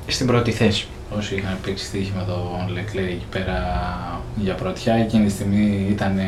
στην 0.07 0.27
πρώτη 0.27 0.51
θέση. 0.51 0.87
Όσοι 1.17 1.35
είχαν 1.35 1.57
παίξει 1.65 1.85
στοίχημα 1.85 2.23
τον 2.23 2.75
Leclerc 2.75 2.97
εκεί 3.09 3.25
πέρα 3.29 3.55
για 4.35 4.53
πρωτιά, 4.53 4.93
εκείνη 4.93 5.25
τη 5.25 5.31
στιγμή 5.31 5.87
ήταν. 5.89 6.19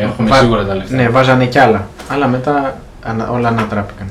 Έχουμε 0.00 0.28
Βα- 0.28 0.36
σίγουρα 0.36 0.64
τα 0.64 0.74
λεφτά. 0.74 0.94
Ναι, 0.96 1.08
βάζανε 1.08 1.46
κι 1.46 1.58
άλλα. 1.58 1.88
Αλλά 2.08 2.26
μετά 2.28 2.80
ανα- 3.02 3.30
όλα 3.30 3.48
ανατράπηκαν. 3.48 4.06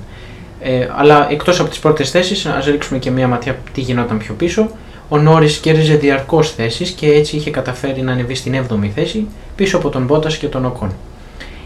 Ε, 0.62 0.88
αλλά 0.98 1.28
εκτός 1.32 1.60
από 1.60 1.70
τις 1.70 1.80
πρώτες 1.80 2.10
θέσεις, 2.10 2.46
ας 2.46 2.66
ρίξουμε 2.66 3.00
και 3.00 3.12
μία 3.12 3.28
ματιά 3.28 3.56
τι 3.74 3.82
γινόταν 3.82 4.18
πιο 4.18 4.34
πίσω. 4.34 4.70
Ο 5.14 5.18
Νόρις 5.18 5.58
κέρδιζε 5.58 5.96
διαρκώς 5.96 6.52
θέσεις 6.52 6.90
και 6.90 7.08
έτσι 7.08 7.36
είχε 7.36 7.52
καταφέρει 7.52 8.02
να 8.02 8.12
ανεβεί 8.12 8.36
στην 8.36 8.66
7η 8.70 8.88
θέση 8.96 9.28
πίσω 9.56 9.78
από 9.78 9.90
τον 9.90 10.06
Μπότας 10.06 10.38
και 10.38 10.48
τον 10.48 10.66
Οκόν. 10.66 10.92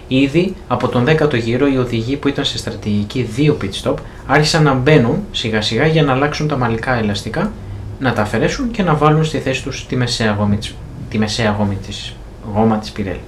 Ήδη 0.07 0.55
από 0.67 0.87
τον 0.87 1.05
10ο 1.07 1.35
γύρο 1.35 1.67
οι 1.67 1.77
οδηγοί 1.77 2.15
που 2.15 2.27
ήταν 2.27 2.45
σε 2.45 2.57
στρατηγική 2.57 3.29
2 3.37 3.63
pit 3.63 3.69
stop 3.83 3.93
άρχισαν 4.27 4.63
να 4.63 4.73
μπαίνουν 4.73 5.23
σιγά 5.31 5.61
σιγά 5.61 5.85
για 5.85 6.03
να 6.03 6.11
αλλάξουν 6.11 6.47
τα 6.47 6.57
μαλλικά 6.57 6.97
ελαστικά, 6.97 7.51
να 7.99 8.13
τα 8.13 8.21
αφαιρέσουν 8.21 8.71
και 8.71 8.83
να 8.83 8.93
βάλουν 8.93 9.25
στη 9.25 9.37
θέση 9.37 9.63
τους 9.63 9.85
τη 9.85 9.95
μεσαία 9.95 10.31
γόμη 10.31 10.55
της, 10.57 10.75
τη 11.09 11.17
μεσαία 11.17 11.51
γόμη 11.51 11.77
της, 11.87 12.15
γόμα 12.53 12.77
της 12.77 12.91
Πιρέλη. 12.91 13.21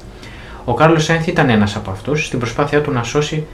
Ο 0.65 0.73
Κάρλος 0.73 1.03
Σάινθ 1.03 1.27
ήταν 1.27 1.49
ένας 1.49 1.75
από 1.75 1.91
αυτούς 1.91 2.25
στην 2.25 2.39
προσπάθειά 2.39 2.81
του 2.81 2.91
να 2.91 3.03
σώσει 3.03 3.45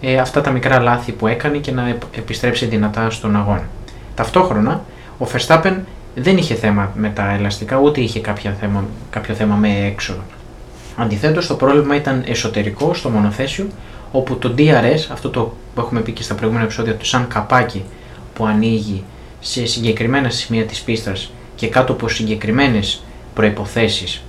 ε, 0.00 0.16
αυτά 0.18 0.40
τα 0.40 0.50
μικρά 0.50 0.80
λάθη 0.80 1.12
που 1.12 1.26
έκανε 1.26 1.58
και 1.58 1.72
να 1.72 1.88
επ- 1.88 2.16
επιστρέψει 2.16 2.66
δυνατά 2.66 3.10
στον 3.10 3.36
αγώνα. 3.36 3.68
Ταυτόχρονα, 4.14 4.84
ο 5.18 5.26
Verstappen 5.32 5.74
δεν 6.14 6.36
είχε 6.36 6.54
θέμα 6.54 6.92
με 6.96 7.08
τα 7.08 7.32
ελαστικά, 7.32 7.76
ούτε 7.78 8.00
είχε 8.00 8.20
κάποια 8.20 8.56
θέμα, 8.60 8.84
κάποιο 9.10 9.34
θέμα 9.34 9.54
με 9.54 9.68
έξοδο. 9.86 10.20
Αντιθέτως, 10.96 11.46
το 11.46 11.54
πρόβλημα 11.54 11.96
ήταν 11.96 12.22
εσωτερικό 12.26 12.94
στο 12.94 13.08
μονοθέσιο, 13.08 13.66
όπου 14.12 14.36
το 14.38 14.54
DRS, 14.58 15.06
αυτό 15.12 15.30
το 15.30 15.54
που 15.74 15.80
έχουμε 15.80 16.00
πει 16.00 16.12
και 16.12 16.22
στα 16.22 16.34
προηγούμενα 16.34 16.64
επεισόδια, 16.64 16.96
το 16.96 17.04
σαν 17.04 17.28
καπάκι 17.28 17.84
που 18.34 18.46
ανοίγει 18.46 19.04
σε 19.40 19.66
συγκεκριμένα 19.66 20.30
σημεία 20.30 20.64
της 20.64 20.80
πίστας 20.80 21.32
και 21.54 21.68
κάτω 21.68 21.92
από 21.92 22.08
συγκεκριμένες 22.08 23.02
προϋποθέσεις, 23.34 24.22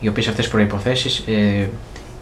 οι 0.00 0.08
οποίες 0.08 0.28
αυτές 0.28 0.46
οι 0.46 0.50
προϋποθέσεις 0.50 1.18
ε, 1.26 1.68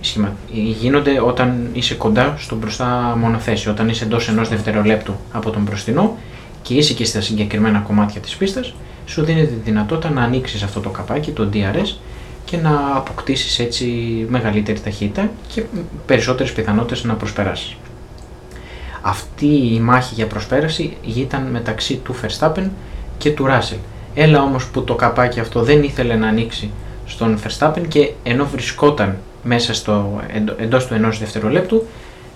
σχημα- 0.00 0.34
γίνονται 0.80 1.20
όταν 1.20 1.68
είσαι 1.72 1.94
κοντά 1.94 2.34
στο 2.38 2.56
μπροστά 2.56 3.16
μονοθέσιο, 3.20 3.70
όταν 3.70 3.88
είσαι 3.88 4.04
εντός 4.04 4.28
ενός 4.28 4.48
δευτερολέπτου 4.48 5.14
από 5.32 5.50
τον 5.50 5.62
μπροστινό 5.62 6.16
και 6.62 6.74
είσαι 6.74 6.92
και 6.92 7.04
στα 7.04 7.20
συγκεκριμένα 7.20 7.78
κομμάτια 7.78 8.20
της 8.20 8.36
πίστας, 8.36 8.74
σου 9.08 9.24
δίνει 9.24 9.46
τη 9.46 9.54
δυνατότητα 9.64 10.10
να 10.10 10.22
ανοίξεις 10.22 10.62
αυτό 10.62 10.80
το 10.80 10.88
καπάκι, 10.88 11.30
το 11.30 11.48
DRS, 11.52 11.96
και 12.44 12.56
να 12.56 12.96
αποκτήσεις 12.96 13.58
έτσι 13.58 13.86
μεγαλύτερη 14.28 14.80
ταχύτητα 14.80 15.30
και 15.52 15.62
περισσότερες 16.06 16.52
πιθανότητες 16.52 17.04
να 17.04 17.14
προσπεράσεις. 17.14 17.76
Αυτή 19.02 19.74
η 19.74 19.80
μάχη 19.80 20.14
για 20.14 20.26
προσπέραση 20.26 20.96
ήταν 21.16 21.42
μεταξύ 21.42 21.96
του 21.96 22.14
Verstappen 22.22 22.64
και 23.18 23.30
του 23.30 23.46
Russell. 23.48 23.78
Έλα 24.14 24.42
όμως 24.42 24.66
που 24.66 24.84
το 24.84 24.94
καπάκι 24.94 25.40
αυτό 25.40 25.62
δεν 25.62 25.82
ήθελε 25.82 26.14
να 26.14 26.28
ανοίξει 26.28 26.70
στον 27.06 27.38
Verstappen 27.38 27.82
και 27.88 28.12
ενώ 28.22 28.44
βρισκόταν 28.44 29.16
μέσα 29.42 29.74
στο, 29.74 30.20
εντός 30.58 30.86
του 30.86 30.94
ενός 30.94 31.18
δευτερολέπτου 31.18 31.86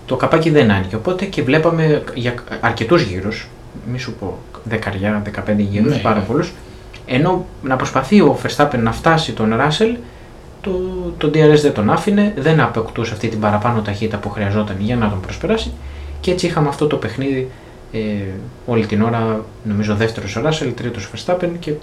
το 0.05 0.15
καπάκι 0.15 0.49
δεν 0.49 0.71
άνοιγε. 0.71 0.95
Οπότε 0.95 1.25
και 1.25 1.43
βλέπαμε 1.43 2.03
για 2.13 2.33
αρκετούς 2.61 3.01
γύρους, 3.01 3.47
μη 3.91 3.99
σου 3.99 4.13
πω 4.13 4.37
δεκαριά, 4.63 5.21
δεκαπέντε 5.23 5.61
γύρους, 5.61 5.91
Ναι, 5.91 5.97
πάρα 5.97 6.19
ναι. 6.19 6.25
πολλούς, 6.25 6.53
ενώ 7.05 7.45
να 7.63 7.75
προσπαθεί 7.75 8.21
ο 8.21 8.37
Verstappen 8.43 8.77
να 8.79 8.91
φτάσει 8.91 9.31
τον 9.31 9.53
Russell, 9.59 9.95
το, 10.61 10.71
το 11.17 11.27
DRS 11.27 11.59
δεν 11.61 11.73
τον 11.73 11.89
άφηνε, 11.89 12.33
δεν 12.37 12.59
αποκτούσε 12.59 13.13
αυτή 13.13 13.27
την 13.27 13.39
παραπάνω 13.39 13.81
ταχύτητα 13.81 14.17
που 14.17 14.29
χρειαζόταν 14.29 14.75
για 14.79 14.95
να 14.95 15.09
τον 15.09 15.19
προσπεράσει 15.19 15.71
και 16.19 16.31
έτσι 16.31 16.45
είχαμε 16.45 16.67
αυτό 16.67 16.87
το 16.87 16.95
παιχνίδι 16.95 17.49
ε, 17.91 17.99
όλη 18.65 18.85
την 18.85 19.01
ώρα, 19.01 19.45
νομίζω 19.63 19.95
δεύτερος 19.95 20.35
ο 20.35 20.41
Russell, 20.45 20.73
τρίτος 20.75 21.05
ο 21.05 21.09
Verstappen 21.15 21.49
και 21.59 21.73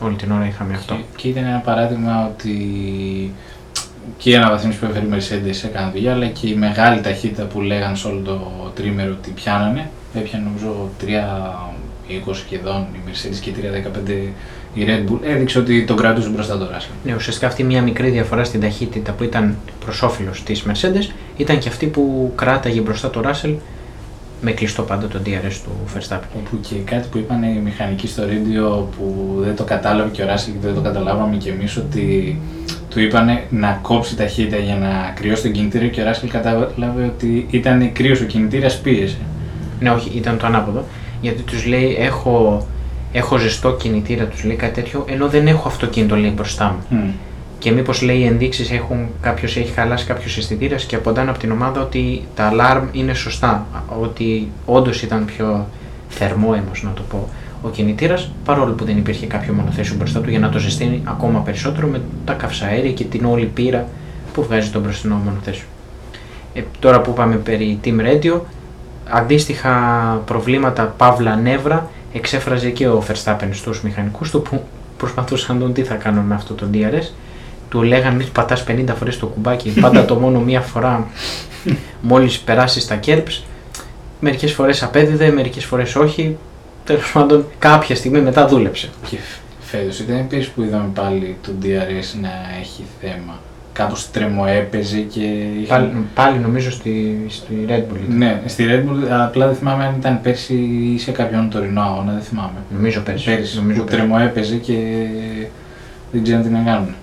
όλη 0.00 0.16
την 0.16 0.32
ώρα 0.32 0.46
είχαμε 0.46 0.74
αυτό. 0.74 0.94
Και, 0.94 1.02
και 1.16 1.28
ήταν 1.28 1.44
ένα 1.44 1.58
παράδειγμα 1.58 2.30
ότι 2.32 2.54
και 4.16 4.30
οι 4.30 4.36
αναβαθμίσεις 4.36 4.80
που 4.80 4.86
έφερε 4.86 5.04
η 5.04 5.08
Mercedes 5.12 5.68
έκαναν 5.68 5.90
δουλειά, 5.92 6.12
αλλά 6.12 6.26
και 6.26 6.48
η 6.48 6.54
μεγάλη 6.54 7.00
ταχύτητα 7.00 7.44
που 7.44 7.60
λέγαν 7.60 7.96
σε 7.96 8.08
όλο 8.08 8.20
το 8.20 8.40
τρίμερο 8.74 9.12
ότι 9.12 9.30
πιάνανε. 9.30 9.90
Έπιανε 10.16 10.44
νομίζω 10.44 10.90
3.20 12.28 12.34
σχεδόν 12.34 12.86
η 12.92 12.98
Mercedes 13.08 13.38
και 13.40 13.50
3.15 14.06 14.10
η 14.74 14.84
Red 14.88 15.10
Bull. 15.10 15.18
Έδειξε 15.22 15.58
ότι 15.58 15.84
τον 15.84 15.96
κρατούσε 15.96 16.28
μπροστά 16.28 16.58
το 16.58 16.64
Russell. 16.64 16.94
Ναι, 17.04 17.14
ουσιαστικά 17.14 17.46
αυτή 17.46 17.64
μια 17.64 17.82
μικρή 17.82 18.10
διαφορά 18.10 18.44
στην 18.44 18.60
ταχύτητα 18.60 19.12
που 19.12 19.24
ήταν 19.24 19.56
προς 19.84 20.02
όφελος 20.02 20.42
της 20.42 20.64
Mercedes 20.66 21.12
ήταν 21.36 21.58
και 21.58 21.68
αυτή 21.68 21.86
που 21.86 22.32
κράταγε 22.34 22.80
μπροστά 22.80 23.10
το 23.10 23.22
Russell 23.24 23.54
με 24.40 24.52
κλειστό 24.52 24.82
πάντα 24.82 25.06
το 25.06 25.18
DRS 25.26 25.54
του 25.64 25.70
Verstappen. 25.94 26.28
Όπου 26.36 26.60
και 26.60 26.74
κάτι 26.84 27.08
που 27.08 27.18
είπαν 27.18 27.42
οι 27.42 27.60
μηχανικοί 27.64 28.06
στο 28.06 28.26
ρέντιο 28.26 28.88
που 28.96 29.36
δεν 29.40 29.56
το 29.56 29.64
κατάλαβε 29.64 30.10
και 30.10 30.22
ο 30.22 30.26
Russell 30.26 30.50
και 30.60 30.66
δεν 30.66 30.74
το 30.74 30.80
καταλάβαμε 30.80 31.36
κι 31.36 31.48
εμείς 31.48 31.76
ότι 31.76 32.38
του 32.90 33.00
είπανε 33.00 33.42
να 33.50 33.78
κόψει 33.82 34.16
ταχύτητα 34.16 34.56
για 34.56 34.76
να 34.76 35.12
κρυώσει 35.14 35.42
τον 35.42 35.52
κινητήρα 35.52 35.86
και 35.86 36.00
ο 36.00 36.04
Russell 36.10 36.28
κατάλαβε 36.28 37.04
ότι 37.04 37.46
ήταν 37.50 37.92
κρύος 37.92 38.20
ο 38.20 38.24
κινητήρας 38.24 38.80
πίεσε. 38.80 39.18
Ναι, 39.80 39.90
όχι, 39.90 40.10
ήταν 40.14 40.38
το 40.38 40.46
ανάποδο. 40.46 40.84
Γιατί 41.20 41.42
τους 41.42 41.66
λέει: 41.66 41.96
έχω, 41.98 42.66
έχω 43.12 43.36
ζεστό 43.36 43.72
κινητήρα, 43.72 44.24
τους 44.24 44.44
λέει 44.44 44.56
κάτι 44.56 44.72
τέτοιο, 44.72 45.04
ενώ 45.08 45.28
δεν 45.28 45.46
έχω 45.46 45.68
αυτοκίνητο 45.68 46.16
λέει 46.16 46.32
μπροστά 46.36 46.76
μου. 46.90 46.98
Μμ. 46.98 47.10
Και 47.58 47.70
μήπως 47.70 48.02
λέει 48.02 48.16
οι 48.16 48.24
ενδείξεις 48.24 48.70
έχουν, 48.70 49.06
κάποιος 49.20 49.56
έχει 49.56 49.72
χαλάσει 49.72 50.06
κάποιος 50.06 50.36
αισθητήρας 50.36 50.84
και 50.84 50.96
απαντάνε 50.96 51.30
από 51.30 51.38
την 51.38 51.50
ομάδα 51.50 51.80
ότι 51.80 52.22
τα 52.34 52.52
alarm 52.52 52.82
είναι 52.92 53.14
σωστά. 53.14 53.66
Ότι 54.00 54.48
όντως 54.64 55.02
ήταν 55.02 55.24
πιο 55.24 55.66
θερμόαιμος, 56.08 56.82
να 56.82 56.90
το 56.90 57.02
πω, 57.08 57.28
ο 57.62 57.68
κινητήρας, 57.68 58.30
παρόλο 58.44 58.72
που 58.72 58.84
δεν 58.84 58.96
υπήρχε 58.96 59.26
κάποιο 59.26 59.52
μονοθέσιο 59.52 59.96
μπροστά 59.96 60.20
του 60.20 60.30
για 60.30 60.38
να 60.38 60.48
το 60.48 60.58
ζεσταίνει 60.58 61.02
ακόμα 61.04 61.38
περισσότερο 61.38 61.86
με 61.86 62.00
τα 62.24 62.32
καυσαέρια 62.32 62.92
και 62.92 63.04
την 63.04 63.24
όλη 63.24 63.46
πύρα 63.46 63.88
που 64.32 64.42
βγάζει 64.42 64.70
το 64.70 64.80
μπροστινό 64.80 65.14
μονοθέσιο. 65.24 65.66
Ε, 66.54 66.62
τώρα 66.78 67.00
που 67.00 67.10
είπαμε 67.10 67.34
περί 67.34 67.78
Team 67.84 68.00
Radio, 68.00 68.40
αντίστοιχα 69.08 69.72
προβλήματα 70.24 70.94
παύλα 70.96 71.36
νεύρα 71.36 71.90
εξέφραζε 72.12 72.70
και 72.70 72.88
ο 72.88 73.04
Verstappen 73.08 73.48
στους 73.52 73.82
μηχανικούς 73.82 74.30
του 74.30 74.42
που 74.42 74.64
προσπαθούσαν 74.96 75.56
να 75.56 75.64
δουν 75.64 75.72
τι 75.72 75.82
θα 75.82 75.94
κάνουν 75.94 76.24
με 76.24 76.34
αυτό 76.34 76.54
το 76.54 76.66
DRS. 76.72 77.10
Του 77.68 77.82
λέγανε 77.82 78.16
μην 78.16 78.32
πατάς 78.32 78.64
50 78.68 78.84
φορές 78.98 79.18
το 79.18 79.26
κουμπάκι, 79.26 79.70
πάντα 79.80 80.04
το 80.04 80.14
μόνο 80.14 80.40
μία 80.40 80.60
φορά 80.60 81.06
μόλις 82.00 82.38
περάσεις 82.38 82.86
τα 82.86 83.00
curbs. 83.06 83.42
Μερικές 84.20 84.52
φορές 84.52 84.82
απέδιδε, 84.82 85.30
μερικές 85.30 85.64
φορές 85.64 85.96
όχι. 85.96 86.36
Τέλος 86.84 87.12
πάντων 87.12 87.46
κάποια 87.58 87.96
στιγμή 87.96 88.20
μετά 88.20 88.46
δούλεψε. 88.46 88.88
Και 89.10 89.16
φέτος 89.60 90.00
ήταν 90.00 90.26
πέρυσι 90.26 90.50
που 90.50 90.62
είδαμε 90.62 90.88
πάλι 90.94 91.36
το 91.42 91.52
DRS 91.62 92.18
να 92.20 92.30
έχει 92.60 92.84
θέμα. 93.00 93.38
Κάπως 93.76 94.10
τρεμοέπαιζε 94.10 95.00
και 95.00 95.20
είχε... 95.60 95.68
Πάλι, 95.68 95.92
πάλι 96.14 96.38
νομίζω 96.38 96.70
στη, 96.70 97.26
στη 97.28 97.66
Red 97.68 97.72
Bull. 97.72 98.00
ήταν. 98.04 98.16
Ναι, 98.18 98.40
στη 98.46 98.64
Red 98.68 98.88
Bull, 98.88 99.08
απλά 99.08 99.46
δεν 99.46 99.56
θυμάμαι 99.56 99.84
αν 99.84 99.94
ήταν 99.98 100.20
πέρσι 100.22 100.54
ή 100.54 100.98
σε 100.98 101.10
κάποιον 101.10 101.50
τωρινό 101.50 101.80
αγώνα, 101.80 102.12
δεν 102.12 102.22
θυμάμαι. 102.22 102.58
Νομίζω 102.70 103.00
πέρσι. 103.00 103.24
Πέρυσι, 103.24 103.56
νομίζω 103.56 103.80
που 103.80 103.86
πέρσι. 103.86 104.00
τρεμοέπαιζε 104.00 104.56
και 104.56 105.06
δεν 106.12 106.22
ξέραν 106.22 106.42
τι 106.42 106.48
να 106.48 106.58
κάνουν. 106.58 106.94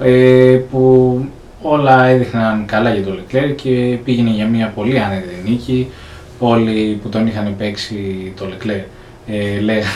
Ε, 0.00 0.60
που 0.70 1.24
όλα 1.62 2.04
έδειχναν 2.04 2.64
καλά 2.66 2.94
για 2.94 3.02
το 3.02 3.18
Leclerc 3.18 3.54
και 3.56 3.98
πήγαινε 4.04 4.30
για 4.30 4.46
μια 4.46 4.72
πολύ 4.74 5.00
άνετη 5.00 5.42
νίκη. 5.44 5.90
Όλοι 6.38 6.98
που 7.02 7.08
τον 7.08 7.26
είχαν 7.26 7.54
παίξει 7.58 8.32
το 8.36 8.46
Leclerc 8.50 8.84
ε, 9.26 9.60
λέγαν, 9.60 9.90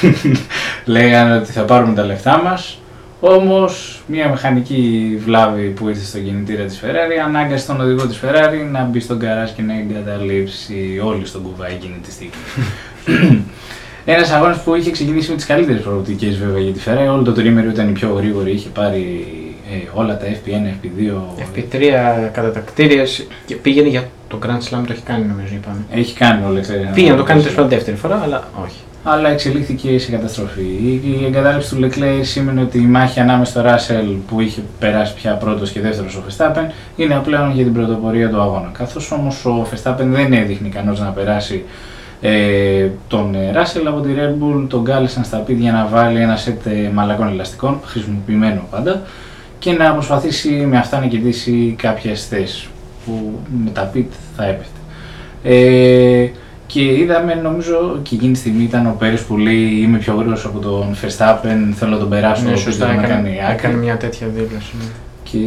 λέγανε 0.85 1.37
ότι 1.37 1.53
θα 1.53 1.63
πάρουμε 1.63 1.95
τα 1.95 2.03
λεφτά 2.05 2.43
μας. 2.43 2.79
Όμως 3.27 4.03
μια 4.07 4.29
μηχανική 4.29 5.19
βλάβη 5.25 5.69
που 5.69 5.89
ήρθε 5.89 6.05
στο 6.05 6.19
κινητήρα 6.19 6.65
της 6.65 6.81
Ferrari 6.85 7.25
ανάγκασε 7.27 7.67
τον 7.67 7.81
οδηγό 7.81 8.07
της 8.07 8.21
Ferrari 8.23 8.71
να 8.73 8.83
μπει 8.83 9.01
στον 9.01 9.19
καράζ 9.19 9.51
και 9.51 9.63
να 9.63 9.75
εγκαταλείψει 9.79 11.01
όλοι 11.05 11.27
στον 11.27 11.43
κουβά 11.43 11.69
εκείνη 11.69 11.99
τη 12.03 12.13
στιγμή. 12.13 12.33
Ένας 14.05 14.31
αγώνας 14.31 14.63
που 14.63 14.75
είχε 14.75 14.91
ξεκινήσει 14.91 15.31
με 15.31 15.37
τις 15.37 15.47
καλύτερες 15.47 15.83
προοπτικές 15.83 16.39
βέβαια 16.39 16.61
για 16.61 16.73
τη 16.73 16.81
Ferrari. 16.85 17.13
Όλο 17.13 17.23
το 17.23 17.33
τρίμερο 17.33 17.71
ήταν 17.71 17.89
η 17.89 17.93
πιο 17.93 18.13
γρήγορη, 18.13 18.51
είχε 18.51 18.69
πάρει 18.69 19.27
ε, 19.71 19.89
όλα 19.93 20.17
τα 20.17 20.27
FP1, 20.27 20.85
FP2. 20.85 21.13
FP3 21.39 21.93
κατά 22.33 22.51
τα 22.53 22.61
κτίρια 22.61 23.05
και 23.47 23.55
πήγαινε 23.55 23.89
για 23.89 24.09
το 24.29 24.39
Grand 24.43 24.71
Slam, 24.71 24.83
το 24.87 24.93
έχει 24.93 25.03
κάνει 25.03 25.25
νομίζω 25.25 25.55
είπαμε. 25.55 25.85
Έχει 25.91 26.15
κάνει 26.15 26.45
όλα 26.47 26.61
αυτά. 26.61 26.75
Πήγε 26.95 27.11
να 27.11 27.17
το 27.17 27.23
κάνει 27.23 27.41
τέλος 27.41 27.55
πάντων 27.55 27.71
δεύτερη 27.71 27.97
φορά, 27.97 28.21
αλλά 28.25 28.49
όχι. 28.65 28.81
Αλλά 29.07 29.29
εξελίχθηκε 29.29 29.99
σε 29.99 30.11
καταστροφή. 30.11 30.61
Η 30.61 31.01
η 31.05 31.25
εγκατάλειψη 31.25 31.75
του 31.75 31.81
Leclerc 31.83 32.21
σήμαινε 32.23 32.61
ότι 32.61 32.79
η 32.79 32.87
μάχη 32.87 33.21
ανάμεσα 33.21 33.51
στο 33.51 33.63
Russell 33.71 34.17
που 34.29 34.41
είχε 34.41 34.63
περάσει 34.79 35.15
πια 35.15 35.35
πρώτος 35.35 35.71
και 35.71 35.81
δεύτερος 35.81 36.17
ο 36.17 36.23
Verstappen 36.29 36.71
είναι 36.97 37.21
πλέον 37.25 37.53
για 37.53 37.65
την 37.65 37.73
πρωτοπορία 37.73 38.29
του 38.31 38.41
αγώνα. 38.41 38.71
Καθώς 38.73 39.11
όμως 39.11 39.45
ο 39.45 39.67
Verstappen 39.71 40.05
δεν 40.05 40.33
έδειχνε 40.33 40.69
ικανός 40.69 41.01
να 41.01 41.07
περάσει 41.07 41.65
ε, 42.21 42.91
τον 43.09 43.35
ε, 43.35 43.53
Russell 43.55 43.87
από 43.87 44.01
τη 44.01 44.09
Red 44.17 44.43
Bull, 44.43 44.67
τον 44.69 44.85
κάλεσαν 44.85 45.25
στα 45.25 45.37
πίτια 45.37 45.73
να 45.73 45.87
βάλει 45.87 46.21
ένα 46.21 46.37
σετ 46.37 46.67
ε, 46.67 46.91
μαλακών 46.93 47.29
ελαστικών, 47.29 47.81
χρησιμοποιημένο 47.85 48.67
πάντα, 48.71 49.03
και 49.59 49.73
να 49.73 49.93
προσπαθήσει 49.93 50.49
με 50.51 50.79
αυτά 50.79 51.01
να 51.01 51.07
κερδίσει 51.07 51.75
κάποιες 51.79 52.27
θέσεις 52.27 52.69
που 53.05 53.39
με 53.65 53.71
τα 53.71 53.83
πιτ 53.83 54.13
θα 54.37 54.45
έπεφτε. 54.45 54.79
Ε, 55.43 56.31
και 56.75 56.99
είδαμε, 56.99 57.35
νομίζω, 57.35 57.99
και 58.03 58.15
εκείνη 58.15 58.33
τη 58.33 58.39
στιγμή 58.39 58.63
ήταν 58.63 58.87
ο 58.87 58.97
Πέρες 58.99 59.21
που 59.21 59.37
λέει 59.37 59.81
Είμαι 59.83 59.99
πιο 59.99 60.15
γρήγορος 60.15 60.45
από 60.45 60.59
τον 60.59 60.95
Verstappen, 61.03 61.73
θέλω 61.75 61.91
να 61.91 61.99
τον 61.99 62.09
περάσω. 62.09 62.43
Ναι, 62.43 62.49
ο 62.49 62.51
οποίος 62.51 62.63
σωστά, 62.65 62.87
δεν 62.87 62.97
με 62.97 63.03
έκανε, 63.03 63.15
κάνει 63.15 63.41
άκρη. 63.43 63.55
έκανε 63.55 63.75
μια 63.75 63.97
τέτοια 63.97 64.27
δήλωση. 64.27 64.73
ναι. 64.79 64.85
Και 65.23 65.39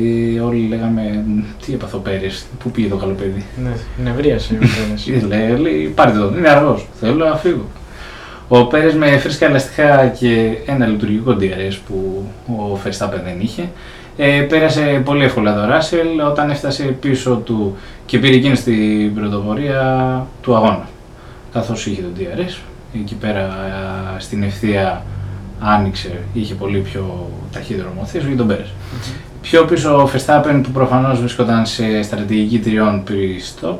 όλοι 0.41 0.67
λέγαμε 0.67 1.23
Τι 1.65 1.73
έπαθε 1.73 1.95
ο 1.95 1.99
Πέρες, 1.99 2.45
πού 2.63 2.71
πήγε 2.71 2.87
το 2.87 2.95
καλό 2.95 3.13
παιδί. 3.13 3.45
Ναι, 3.63 3.69
νευρίασε 4.03 4.53
ο 4.53 4.57
Πέρες. 4.57 5.03
Τι 5.03 5.27
λέει, 5.27 5.57
λέει, 5.57 5.91
πάρτε 5.95 6.17
τον, 6.17 6.37
είναι 6.37 6.49
αργός. 6.49 6.87
Θέλω 6.99 7.25
να 7.25 7.35
φύγω. 7.35 7.65
Ο 8.47 8.65
Πέρες 8.65 8.93
με 8.93 9.17
φρέσκα 9.17 9.45
ελαστικά 9.45 10.07
και 10.07 10.57
ένα 10.65 10.85
λειτουργικό 10.85 11.37
DRS 11.39 11.77
που 11.87 12.25
ο 12.53 12.79
Verstappen 12.83 13.21
δεν 13.25 13.39
είχε. 13.39 13.69
Ε, 14.17 14.41
πέρασε 14.41 15.01
πολύ 15.05 15.23
εύκολα 15.23 15.53
το 15.53 15.73
Russell 15.75 16.29
όταν 16.29 16.49
έφτασε 16.49 16.83
πίσω 16.83 17.41
του 17.45 17.75
και 18.05 18.17
πήρε 18.19 18.35
εκείνη 18.35 18.55
στην 18.55 19.13
πρωτοπορία 19.13 20.25
του 20.41 20.55
αγώνα. 20.55 20.87
Καθώς 21.57 21.85
είχε 21.85 22.01
το 22.01 22.07
DRS, 22.19 22.57
εκεί 22.93 23.15
πέρα 23.15 23.45
α, 23.45 24.19
στην 24.19 24.43
ευθεία 24.43 25.05
άνοιξε, 25.59 26.11
είχε 26.33 26.53
πολύ 26.53 26.79
πιο 26.79 27.29
ταχύτερο 27.51 27.91
μοθέσιο 27.95 28.29
και 28.29 28.35
τον 28.35 28.47
πέρασε. 28.47 28.71
Πιο 29.41 29.65
πίσω 29.65 30.01
ο 30.01 30.09
Verstappen 30.13 30.59
που 30.63 30.71
προφανώς 30.71 31.19
βρισκόταν 31.19 31.65
σε 31.65 32.01
στρατηγική 32.01 32.59
τριών 32.59 33.03
pre-stop 33.07 33.75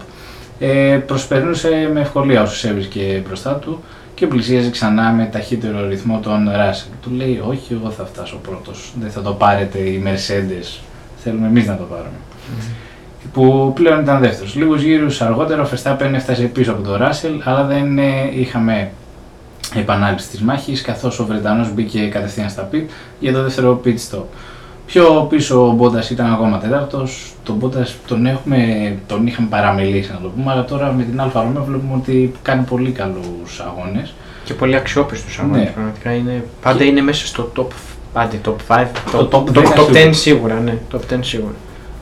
ε, 0.60 1.00
προσπερνούσε 1.08 1.90
με 1.94 2.02
ευκολία 2.02 2.42
όσους 2.42 2.64
έβρισκε 2.64 3.24
μπροστά 3.26 3.54
του 3.54 3.84
και 4.14 4.28
πλησίαζε 4.28 4.70
ξανά 4.70 5.12
με 5.12 5.30
ταχύτερο 5.32 5.88
ρυθμό 5.88 6.20
τον 6.20 6.50
Russell. 6.50 6.92
Του 7.02 7.12
λέει 7.16 7.42
όχι 7.48 7.74
εγώ 7.74 7.90
θα 7.90 8.06
φτάσω 8.06 8.40
πρώτος, 8.44 8.94
δεν 9.00 9.12
θα 9.12 9.22
το 9.22 9.34
πάρετε 9.34 9.80
οι 9.80 10.04
Mercedes, 10.06 10.80
θέλουμε 11.24 11.48
εμείς 11.48 11.68
να 11.68 11.78
το 11.78 11.84
πάρουμε. 11.84 12.18
Που 13.34 13.72
πλέον 13.76 14.00
ήταν 14.02 14.20
δεύτερος. 14.20 14.56
Λίγους 14.56 14.82
γύρους 14.82 15.22
αργότερα 15.22 15.62
ο 15.62 15.68
Verstappen 15.74 16.12
έφτασε 16.14 16.44
πίσω 16.44 16.72
από 16.72 16.82
τον 16.82 17.00
Russell 17.02 17.40
αλλά 17.44 17.64
δεν 17.64 17.98
ε, 17.98 18.04
είχαμε 18.36 18.92
επανάληψη 19.76 20.28
της 20.30 20.42
μάχης 20.42 20.82
καθώς 20.82 21.20
ο 21.20 21.26
Βρετανός 21.26 21.74
μπήκε 21.74 22.08
κατευθείαν 22.08 22.50
στα 22.50 22.70
pit 22.74 22.84
για 23.20 23.34
το 23.34 23.44
δεύτερο 23.44 23.82
pit 23.86 23.96
stop. 24.12 24.24
Πιο 24.86 25.26
πίσω 25.30 25.68
ο 25.68 25.72
Μπότας 25.72 26.10
ήταν 26.10 26.34
ακόμα 26.34 26.58
τέταρτος, 26.58 27.34
τον 27.44 27.56
Μπότας 27.56 27.96
τον, 28.08 28.26
έχουμε, 28.26 28.58
τον 29.08 29.28
είχαμε 29.28 29.48
παραμελήσει 29.50 30.12
να 30.12 30.18
το 30.20 30.28
πούμε, 30.28 30.52
αλλά 30.52 30.66
τώρα 30.66 30.92
με 30.92 31.04
την 31.04 31.22
Alfa 31.22 31.42
Romeo 31.42 31.64
βλέπουμε 31.64 31.94
ότι 31.96 32.32
κάνει 32.42 32.64
πολύ 32.64 32.92
καλούς 32.92 33.60
αγώνες. 33.60 34.14
Και 34.44 34.54
πολύ 34.54 34.76
αξιόπιστος 34.76 35.40
αγώνες, 35.40 35.60
Ναι. 35.64 35.70
πραγματικά 35.70 36.12
είναι, 36.14 36.44
πάντα 36.62 36.78
Και- 36.78 36.84
είναι 36.84 37.02
μέσα 37.02 37.28
στο 37.28 37.52
top, 37.58 37.66
άντε, 38.14 38.40
top 38.46 38.56
5, 38.68 38.88
Το 39.12 39.26
το, 39.26 39.44
top 39.46 39.50
top, 39.50 39.62
10 39.62 39.74
top 39.76 39.92
10 39.92 39.94
σίγουρα. 39.94 40.14
σίγουρα, 40.14 40.54
ναι, 40.60 40.78
top 40.92 41.00
10 41.14 41.24
σίγουρα. 41.24 41.54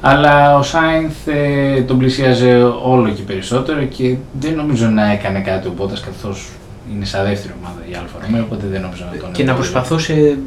Αλλά 0.08 0.58
ο 0.58 0.64
Σάινθ 0.64 1.28
ε, 1.28 1.82
τον 1.82 1.98
πλησίαζε 1.98 2.64
όλο 2.84 3.10
και 3.10 3.22
περισσότερο 3.22 3.84
και 3.84 4.16
δεν 4.40 4.56
νομίζω 4.56 4.88
να 4.88 5.12
έκανε 5.12 5.40
κάτι 5.40 5.68
ο 5.68 5.74
Μπότας 5.76 6.00
καθώς 6.00 6.48
είναι 6.94 7.06
σαν 7.06 7.26
δεύτερη 7.26 7.54
ομάδα 7.62 7.80
η 7.92 7.96
Alfa 7.96 8.18
Romeo, 8.22 8.44
οπότε 8.44 8.68
δεν 8.72 8.82
νομίζω 8.82 9.04
να 9.12 9.20
τον 9.20 9.32
Και 9.32 9.44
να 9.44 9.52
εμπόδιζε. 9.52 9.72
προσπαθούσε 9.72 10.38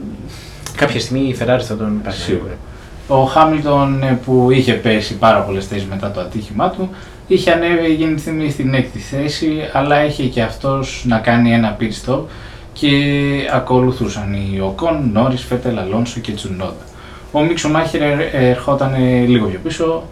κάποια 0.76 1.00
στιγμή 1.00 1.20
η 1.20 1.36
Ferrari 1.40 1.60
θα 1.60 1.76
τον 1.76 2.00
πάρει. 2.04 2.16
Σίγουρα. 2.16 2.52
Ο 3.08 3.22
Χάμιλτον 3.22 4.02
ε, 4.02 4.18
που 4.24 4.50
είχε 4.50 4.72
πέσει 4.72 5.14
πάρα 5.14 5.40
πολλές 5.40 5.66
θέσεις 5.66 5.86
μετά 5.86 6.10
το 6.10 6.20
ατύχημά 6.20 6.70
του, 6.70 6.90
είχε 7.26 7.52
ανέβει 7.52 7.84
εκείνη 7.92 8.14
τη 8.14 8.20
στιγμή 8.20 8.50
στην 8.50 8.74
έκτη 8.74 8.98
θέση, 8.98 9.52
αλλά 9.72 10.04
είχε 10.04 10.24
και 10.24 10.42
αυτός 10.42 11.04
να 11.06 11.18
κάνει 11.18 11.52
ένα 11.52 11.76
pit 11.80 12.10
stop 12.10 12.20
και 12.72 12.88
ακολουθούσαν 13.52 14.32
οι 14.34 14.60
Οκόν, 14.60 15.10
Νόρις, 15.12 15.44
Φέτελ, 15.44 15.78
Αλόνσο 15.78 16.20
και 16.20 16.32
Τσουνόντα. 16.32 16.86
Ο 17.32 17.40
Μίξο 17.40 17.68
Μάχερ 17.68 18.02
ερχόταν 18.32 18.94
ε, 18.94 19.20
λίγο 19.20 19.46
πιο 19.46 19.58
πίσω, 19.62 20.02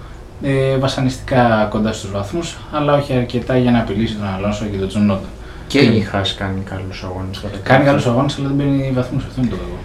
ε, 0.42 0.76
βασανιστικά 0.76 1.66
κοντά 1.70 1.92
στους 1.92 2.10
βαθμούς, 2.10 2.56
αλλά 2.72 2.94
όχι 2.94 3.12
αρκετά 3.12 3.58
για 3.58 3.70
να 3.70 3.78
απειλήσει 3.78 4.14
τον 4.14 4.26
Αλόνσο 4.36 4.64
και 4.64 4.76
τον 4.76 4.88
Τσουνόντα. 4.88 5.28
Και 5.66 5.78
η 5.78 6.00
Χάς 6.00 6.34
κάνει 6.34 6.60
καλούς 6.60 7.02
αγώνες. 7.02 7.40
τώρα. 7.40 7.54
Κάνει 7.62 7.84
καλούς 7.84 8.06
αγώνες, 8.06 8.38
αλλά 8.38 8.48
δεν 8.48 8.56
παίρνει 8.56 8.92
βαθμούς, 8.94 9.24
αυτό 9.24 9.40
είναι 9.40 9.50
το 9.50 9.56
κακό. 9.56 9.78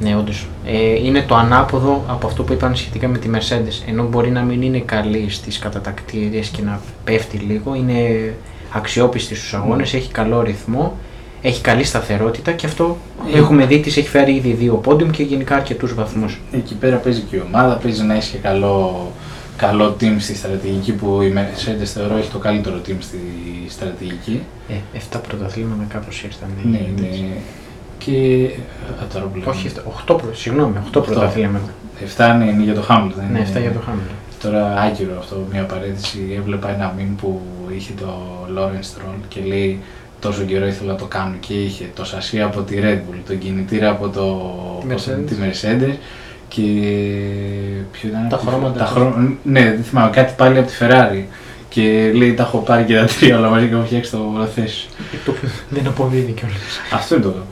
Ναι, 0.00 0.16
όντως. 0.16 0.46
Ε, 0.66 1.04
είναι 1.04 1.22
το 1.22 1.34
ανάποδο 1.34 2.04
από 2.08 2.26
αυτό 2.26 2.42
που 2.42 2.52
είπαν 2.52 2.76
σχετικά 2.76 3.08
με 3.08 3.18
τη 3.18 3.30
Mercedes. 3.34 3.88
Ενώ 3.88 4.08
μπορεί 4.08 4.30
να 4.30 4.42
μην 4.42 4.62
είναι 4.62 4.78
καλή 4.78 5.30
στις 5.30 5.58
κατατακτήριες 5.58 6.48
και 6.48 6.62
να 6.62 6.80
πέφτει 7.04 7.36
λίγο, 7.36 7.74
είναι 7.74 8.32
αξιόπιστη 8.72 9.34
στους 9.34 9.54
αγώνες, 9.54 9.94
έχει 9.94 10.10
καλό 10.10 10.42
ρυθμό, 10.42 10.96
έχει 11.42 11.60
καλή 11.60 11.84
σταθερότητα 11.84 12.52
και 12.52 12.66
αυτό 12.66 12.96
Ε. 13.34 13.38
έχουμε 13.38 13.66
δει 13.66 13.78
τη 13.80 13.88
έχει 13.88 14.08
φέρει 14.08 14.34
ήδη 14.34 14.52
δύο 14.52 14.74
πόντιουμ 14.74 15.10
και 15.10 15.22
γενικά 15.22 15.54
αρκετούς 15.56 15.94
βαθμούς. 15.94 16.40
Εκεί 16.52 16.74
πέρα 16.74 16.96
παίζει 16.96 17.20
και 17.20 17.36
η 17.36 17.42
ομάδα, 17.46 17.74
παίζει 17.74 18.02
να 18.02 18.14
έχει 18.14 18.30
και 18.32 18.38
καλό, 18.38 19.10
καλό 19.56 19.96
team 20.00 20.14
στη 20.18 20.34
στρατηγική 20.36 20.92
που 20.92 21.22
η 21.22 21.32
Mercedes 21.36 21.84
θεωρώ 21.84 22.16
έχει 22.16 22.30
το 22.30 22.38
καλύτερο 22.38 22.76
team 22.86 22.96
στη 23.00 23.18
στρατηγική. 23.68 24.42
Ε, 24.68 24.98
7 25.12 25.20
πρωταθλήματα 25.28 25.84
κάπως 25.88 26.22
ήρθαν. 26.22 26.48
Ναι, 26.62 26.78
είναι. 26.78 27.26
Και. 27.98 28.48
Α, 29.02 29.06
τώρα 29.12 29.24
που 29.24 29.38
λέμε. 29.38 29.50
Όχι, 29.50 29.70
8, 30.06 30.16
συγγνώμη, 30.32 30.72
8 30.76 30.80
Οχτώ. 30.84 31.00
πρωταθλήματα. 31.00 31.70
7 32.16 32.34
είναι, 32.34 32.44
είναι 32.50 32.62
για 32.62 32.74
το 32.74 32.84
Hamilton. 32.88 33.12
Ναι, 33.16 33.38
είναι- 33.38 33.48
7 33.54 33.60
για 33.60 33.72
το 33.72 33.78
Χάμιλτον. 33.86 34.14
Τώρα 34.42 34.80
άκυρο 34.80 35.18
αυτό, 35.18 35.46
μια 35.52 35.64
παρένθεση. 35.64 36.18
Έβλεπα 36.38 36.70
ένα 36.70 36.94
meme 36.98 37.14
που 37.20 37.40
είχε 37.76 37.92
το 38.00 38.12
Lawrence 38.58 38.84
Stroll 38.96 39.14
και 39.28 39.40
λέει 39.46 39.80
τόσο 40.20 40.42
καιρό 40.42 40.66
ήθελα 40.66 40.92
να 40.92 40.98
το 40.98 41.04
κάνω 41.04 41.34
και 41.40 41.52
είχε 41.54 41.90
το 41.94 42.04
σασί 42.04 42.40
από 42.40 42.60
τη 42.60 42.76
Red 42.82 42.94
Bull, 42.96 43.18
τον 43.26 43.38
κινητήρα 43.38 43.90
από 43.90 44.08
το, 44.08 44.50
Mercedes. 44.90 45.26
τη 45.26 45.34
Mercedes 45.42 45.94
και 46.48 46.62
ποιο 47.92 48.08
ήταν 48.08 48.26
Τα 48.28 48.36
από 48.36 48.44
τη- 48.44 48.50
χρώματα. 48.50 48.78
τα 48.78 48.84
χρώμα- 48.84 49.34
ναι, 49.42 49.60
δεν 49.60 49.82
θυμάμαι, 49.84 50.10
κάτι 50.10 50.32
πάλι 50.36 50.58
από 50.58 50.66
τη 50.68 50.74
Ferrari 50.80 51.22
και 51.68 52.10
λέει 52.14 52.34
τα 52.34 52.42
έχω 52.42 52.58
πάρει 52.58 52.84
και 52.84 52.94
τα 52.94 53.04
τρία 53.04 53.38
όλα 53.38 53.48
μαζί 53.48 53.66
και 53.66 53.74
έχω 53.74 53.84
φτιάξει 53.84 54.10
το 54.10 54.48
θέση. 54.54 54.88
Το 55.24 55.30
οποίο 55.30 55.48
δεν 55.68 55.86
αποδίδει 55.86 56.32
κιόλας. 56.32 56.80
Αυτό 56.94 57.14
είναι 57.14 57.24
το 57.24 57.30
κακό. 57.30 57.44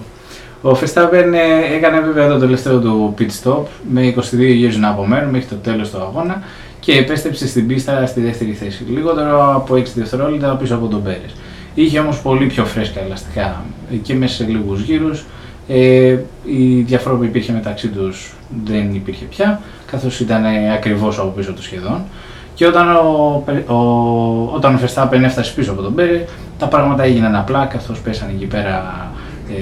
Ο 0.63 0.79
Verstappen 0.81 1.33
ε, 1.35 1.75
έκανε 1.77 2.01
βέβαια 2.01 2.29
το 2.29 2.39
τελευταίο 2.39 2.79
του 2.81 3.15
pit 3.19 3.31
stop 3.43 3.63
με 3.91 4.15
22 4.17 4.21
γύρους 4.39 4.77
να 4.77 4.89
απομένουν 4.89 5.31
μέχρι 5.31 5.47
το 5.47 5.55
τέλος 5.57 5.91
του 5.91 6.01
αγώνα 6.01 6.43
και 6.81 6.93
επέστρεψε 6.93 7.47
στην 7.49 7.67
πίστα 7.67 8.07
στη 8.07 8.21
δεύτερη 8.21 8.53
θέση. 8.53 8.85
Λιγότερο 8.91 9.55
από 9.55 9.75
6 9.75 9.83
δευτερόλεπτα 9.95 10.57
πίσω 10.57 10.75
από 10.75 10.87
τον 10.87 11.03
Πέρες. 11.03 11.35
Είχε 11.82 11.99
όμως 11.99 12.20
πολύ 12.20 12.47
πιο 12.47 12.64
φρέσκα 12.64 13.00
ελαστικά 13.00 13.62
ε, 13.92 13.97
και 13.97 14.14
μέσα 14.14 14.35
σε 14.35 14.44
λίγους 14.44 14.80
γύρους. 14.80 15.25
Ε, 15.68 16.16
η 16.44 16.80
διαφορά 16.80 17.14
που 17.16 17.25
υπήρχε 17.25 17.52
μεταξύ 17.52 17.88
τους 17.88 18.32
δεν 18.64 18.95
υπήρχε 18.95 19.25
πια, 19.25 19.60
καθώς 19.91 20.21
ήταν 20.21 20.45
ε, 20.45 20.73
ακριβώς 20.73 21.19
από 21.19 21.28
πίσω 21.28 21.52
τους 21.52 21.64
σχεδόν. 21.64 22.02
Και 22.54 22.67
όταν 22.67 22.88
ο, 22.97 23.43
Πε- 23.47 23.71
ο, 23.71 23.76
όταν 24.54 24.75
ο 24.75 24.78
Verstappen 24.84 25.21
έφτασε 25.23 25.52
πίσω 25.54 25.71
από 25.73 25.82
τον 25.82 25.95
Πέρε, 25.95 26.25
τα 26.58 26.67
πράγματα 26.67 27.02
έγιναν 27.02 27.36
απλά, 27.36 27.64
καθώς 27.67 28.00
πέσανε 28.00 28.32
εκεί 28.34 28.45
πέρα 28.47 29.06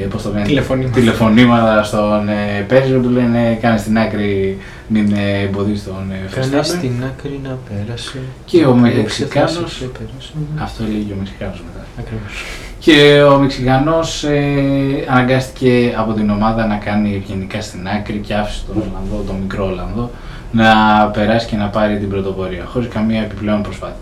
ε, 0.03 0.07
πώς 0.07 0.23
το 0.23 0.31
λένε, 0.33 0.45
Τηλεφωνήματα. 0.45 0.95
τηλεφωνήματα 0.99 1.83
στον 1.83 2.29
ε, 2.29 2.61
Πέρε 2.69 2.87
που 2.87 3.03
του 3.03 3.11
λένε 3.11 3.59
κάνε 3.61 3.79
στην 3.79 3.99
άκρη, 3.99 4.59
μην 4.89 5.13
ε, 5.13 5.41
εμποδίσεις 5.43 5.85
τον 5.85 6.11
ε, 6.11 6.35
Κάνε 6.35 6.47
Verstappen. 6.61 6.65
στην 6.65 6.93
άκρη 7.05 7.41
να 7.43 7.59
πέρασε. 7.69 8.19
Και 8.45 8.65
ο 8.67 8.75
Να 8.75 8.81
Μεξικάνος- 8.81 9.51
ξεφράσει 9.51 9.79
και 9.79 9.87
πέρασε. 9.99 10.33
Αυτό 10.63 10.83
λέει 10.85 11.05
και 11.09 11.13
ο 11.13 11.17
Μεξικάνος 11.19 11.63
μετά. 11.67 11.76
Ακριβώς. 11.99 12.45
Και 12.79 13.23
ο 13.23 13.39
Μεξικανός 13.39 14.25
ε, 14.25 15.05
αναγκάστηκε 15.09 15.95
από 15.97 16.13
την 16.13 16.31
ομάδα 16.31 16.67
να 16.67 16.77
κάνει 16.77 17.15
ευγενικά 17.15 17.61
στην 17.61 17.89
άκρη 17.89 18.17
και 18.17 18.35
άφησε 18.35 18.65
τον 18.67 18.77
Ολλανδό, 18.77 19.25
τον 19.27 19.37
μικρό 19.37 19.67
Ολλανδό, 19.67 20.11
να 20.53 20.71
περάσει 21.13 21.47
και 21.47 21.57
να 21.57 21.67
πάρει 21.67 21.99
την 21.99 22.09
πρωτοπορία, 22.09 22.65
χωρίς 22.65 22.89
καμία 22.89 23.21
επιπλέον 23.21 23.63
προσπάθεια. 23.63 23.97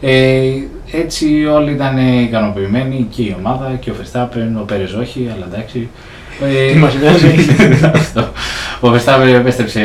Ε, 0.00 0.50
έτσι 0.92 1.44
όλοι 1.46 1.72
ήταν 1.72 2.22
ικανοποιημένοι 2.22 3.06
και 3.10 3.22
η 3.22 3.36
ομάδα 3.38 3.76
και 3.80 3.90
ο 3.90 3.94
Verstappen, 4.00 4.60
ο 4.60 4.64
Πέρες 4.64 4.92
όχι, 4.92 5.30
αλλά 5.34 5.46
εντάξει. 5.52 5.88
Ε, 6.42 6.72
Τι 6.72 6.78
μας 6.78 6.94
νοιάζει. 7.00 7.34
αυτό. 7.94 8.28
Ο 8.80 8.88
Verstappen 8.92 9.26
επέστρεψε 9.34 9.80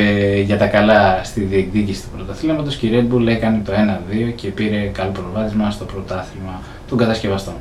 για 0.46 0.58
τα 0.58 0.66
καλά 0.66 1.20
στη 1.24 1.42
διεκδίκηση 1.42 2.02
του 2.02 2.08
πρωταθλήματος 2.16 2.76
και 2.76 2.88
η 2.88 2.90
Red 2.94 3.14
Bull 3.16 3.28
έκανε 3.28 3.62
το 3.66 3.72
1-2 4.30 4.32
και 4.36 4.48
πήρε 4.48 4.78
καλό 4.94 5.10
προβάδισμα 5.12 5.70
στο 5.72 5.86
πρωτάθλημα 5.86 6.62
των 6.90 6.98
κατασκευαστών. 6.98 7.54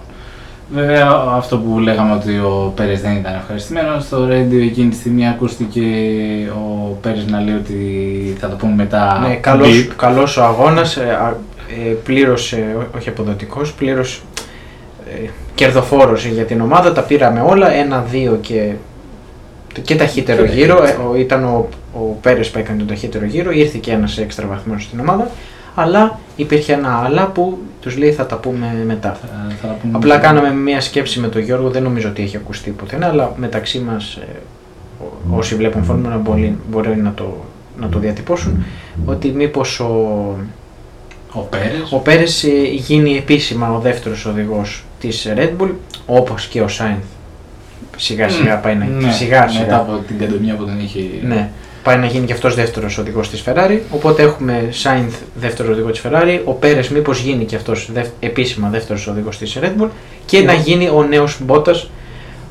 Βέβαια 0.75 1.09
αυτό 1.37 1.59
που 1.59 1.79
λέγαμε 1.79 2.13
ότι 2.15 2.31
ο 2.33 2.73
Πέρες 2.77 3.01
δεν 3.01 3.17
ήταν 3.17 3.35
ευχαριστημένος, 3.35 4.05
στο 4.05 4.27
radio 4.27 4.61
εκείνη 4.63 4.89
τη 4.89 4.97
στιγμή 4.97 5.29
ακούστηκε 5.29 5.83
ο 6.55 6.97
Πέρες 7.01 7.27
να 7.27 7.41
λέει 7.41 7.55
ότι 7.55 7.77
θα 8.41 8.49
το 8.49 8.57
πούμε 8.57 8.75
μετά. 8.75 9.19
Ναι, 9.29 9.35
καλός, 9.35 9.69
beep. 9.69 9.93
καλός 9.97 10.37
ο 10.37 10.43
αγώνας, 10.45 10.97
ε, 10.97 11.19
α- 11.23 11.37
ε, 11.87 11.91
πλήρως, 12.05 12.53
ε, 12.53 12.77
ό- 12.79 12.97
όχι 12.97 13.09
αποδοτικός, 13.09 13.73
πλήρως 13.73 14.23
ε, 15.25 15.29
κερδοφόρος 15.55 16.25
για 16.27 16.45
την 16.45 16.61
ομάδα, 16.61 16.93
τα 16.93 17.03
πήραμε 17.03 17.41
όλα, 17.41 17.71
ένα-δύο 17.73 18.39
και, 18.41 18.73
και 19.83 19.97
ταχύτερο 19.97 20.45
Και 20.47 20.53
γύρο, 20.53 20.77
ταχύτερο. 20.77 21.03
ε, 21.03 21.07
ο, 21.11 21.15
ήταν 21.17 21.45
ο, 21.45 21.69
ο 21.95 21.99
Πέρες 22.21 22.51
που 22.51 22.59
έκανε 22.59 22.79
τον 22.79 22.87
ταχύτερο 22.87 23.25
γύρο, 23.25 23.51
ήρθε 23.51 23.79
και 23.79 23.93
ένας 23.93 24.19
έξτρα 24.19 24.47
βαθμός 24.47 24.83
στην 24.83 25.01
ομάδα, 25.01 25.31
αλλά 25.75 26.19
υπήρχε 26.37 26.73
ένα 26.73 27.03
αλλά 27.05 27.27
που 27.27 27.59
τους 27.81 27.97
λέει 27.97 28.13
θα 28.13 28.27
τα 28.27 28.37
πούμε 28.37 28.83
μετά. 28.87 29.13
Θα- 29.23 29.55
θα 29.63 29.67
τα 29.67 29.73
πούμε 29.83 29.93
Απλά 29.97 30.15
μετά. 30.15 30.27
κάναμε 30.27 30.55
μια 30.55 30.81
σκέψη 30.81 31.21
με 31.21 31.29
τον 31.29 31.43
Γιώργο, 31.43 31.71
δεν 31.71 31.83
νομίζω 31.83 32.09
ότι 32.09 32.23
έχει 32.23 32.37
ακουστεί 32.37 32.71
πουθενά, 32.71 33.07
αλλά 33.07 33.33
μεταξύ 33.37 33.79
μας 33.79 34.15
ε, 34.15 34.27
ό- 35.05 35.37
όσοι 35.37 35.55
βλέπουν 35.55 35.85
φόρμουλα 35.85 36.17
μπορεί, 36.17 36.57
μπορεί 36.71 36.97
να, 36.97 37.13
το, 37.15 37.37
να 37.81 37.89
το 37.89 37.99
διατυπώσουν, 37.99 38.65
ότι 39.05 39.29
μήπως 39.29 39.81
ο, 39.81 39.91
Ο 41.35 41.41
Πέρες. 41.41 41.91
ο 41.93 41.97
Πέρες 41.99 42.45
ε, 42.45 42.49
γίνει 42.73 43.17
επίσημα 43.17 43.73
ο 43.73 43.79
δεύτερος 43.79 44.27
οδηγός 44.27 44.85
της 45.01 45.29
Red 45.37 45.51
Bull, 45.61 45.71
όπως 46.07 46.47
και 46.47 46.61
ο 46.61 46.69
Σάινθ. 46.69 47.03
Σιγά 47.97 48.29
σιγά 48.29 48.57
πάει 48.59 48.75
να 48.75 48.85
Ναι, 48.85 49.13
σιγά 49.13 49.41
Μετά 49.41 49.53
σιγά. 49.53 49.77
από 49.77 50.01
την 50.07 50.19
καντομία 50.19 50.55
που 50.55 50.65
τον 50.65 50.81
είχε. 50.81 51.01
Ναι, 51.23 51.51
πάει 51.83 51.97
να 51.97 52.07
γίνει 52.07 52.27
και 52.27 52.33
αυτός 52.33 52.55
δεύτερος 52.55 52.99
οδηγός 52.99 53.31
της 53.31 53.43
Ferrari, 53.47 53.79
οπότε 53.91 54.23
έχουμε 54.23 54.67
Σάινθ 54.71 55.15
δεύτερο 55.35 55.73
οδηγό 55.73 55.91
της 55.91 56.03
Ferrari, 56.05 56.41
ο 56.45 56.53
Πέρες 56.53 56.89
μήπως 56.89 57.21
γίνει 57.21 57.45
και 57.45 57.57
αυτός 57.57 57.89
δεύ, 57.93 58.11
επίσημα 58.21 58.69
δεύτερος 58.69 59.07
οδηγός 59.07 59.39
της 59.39 59.59
Red 59.63 59.83
Bull 59.83 59.89
και 60.27 60.39
Ναι. 60.39 60.45
να 60.45 60.53
γίνει 60.53 60.89
ο 60.89 61.03
νέος 61.09 61.39
Μπότας 61.43 61.91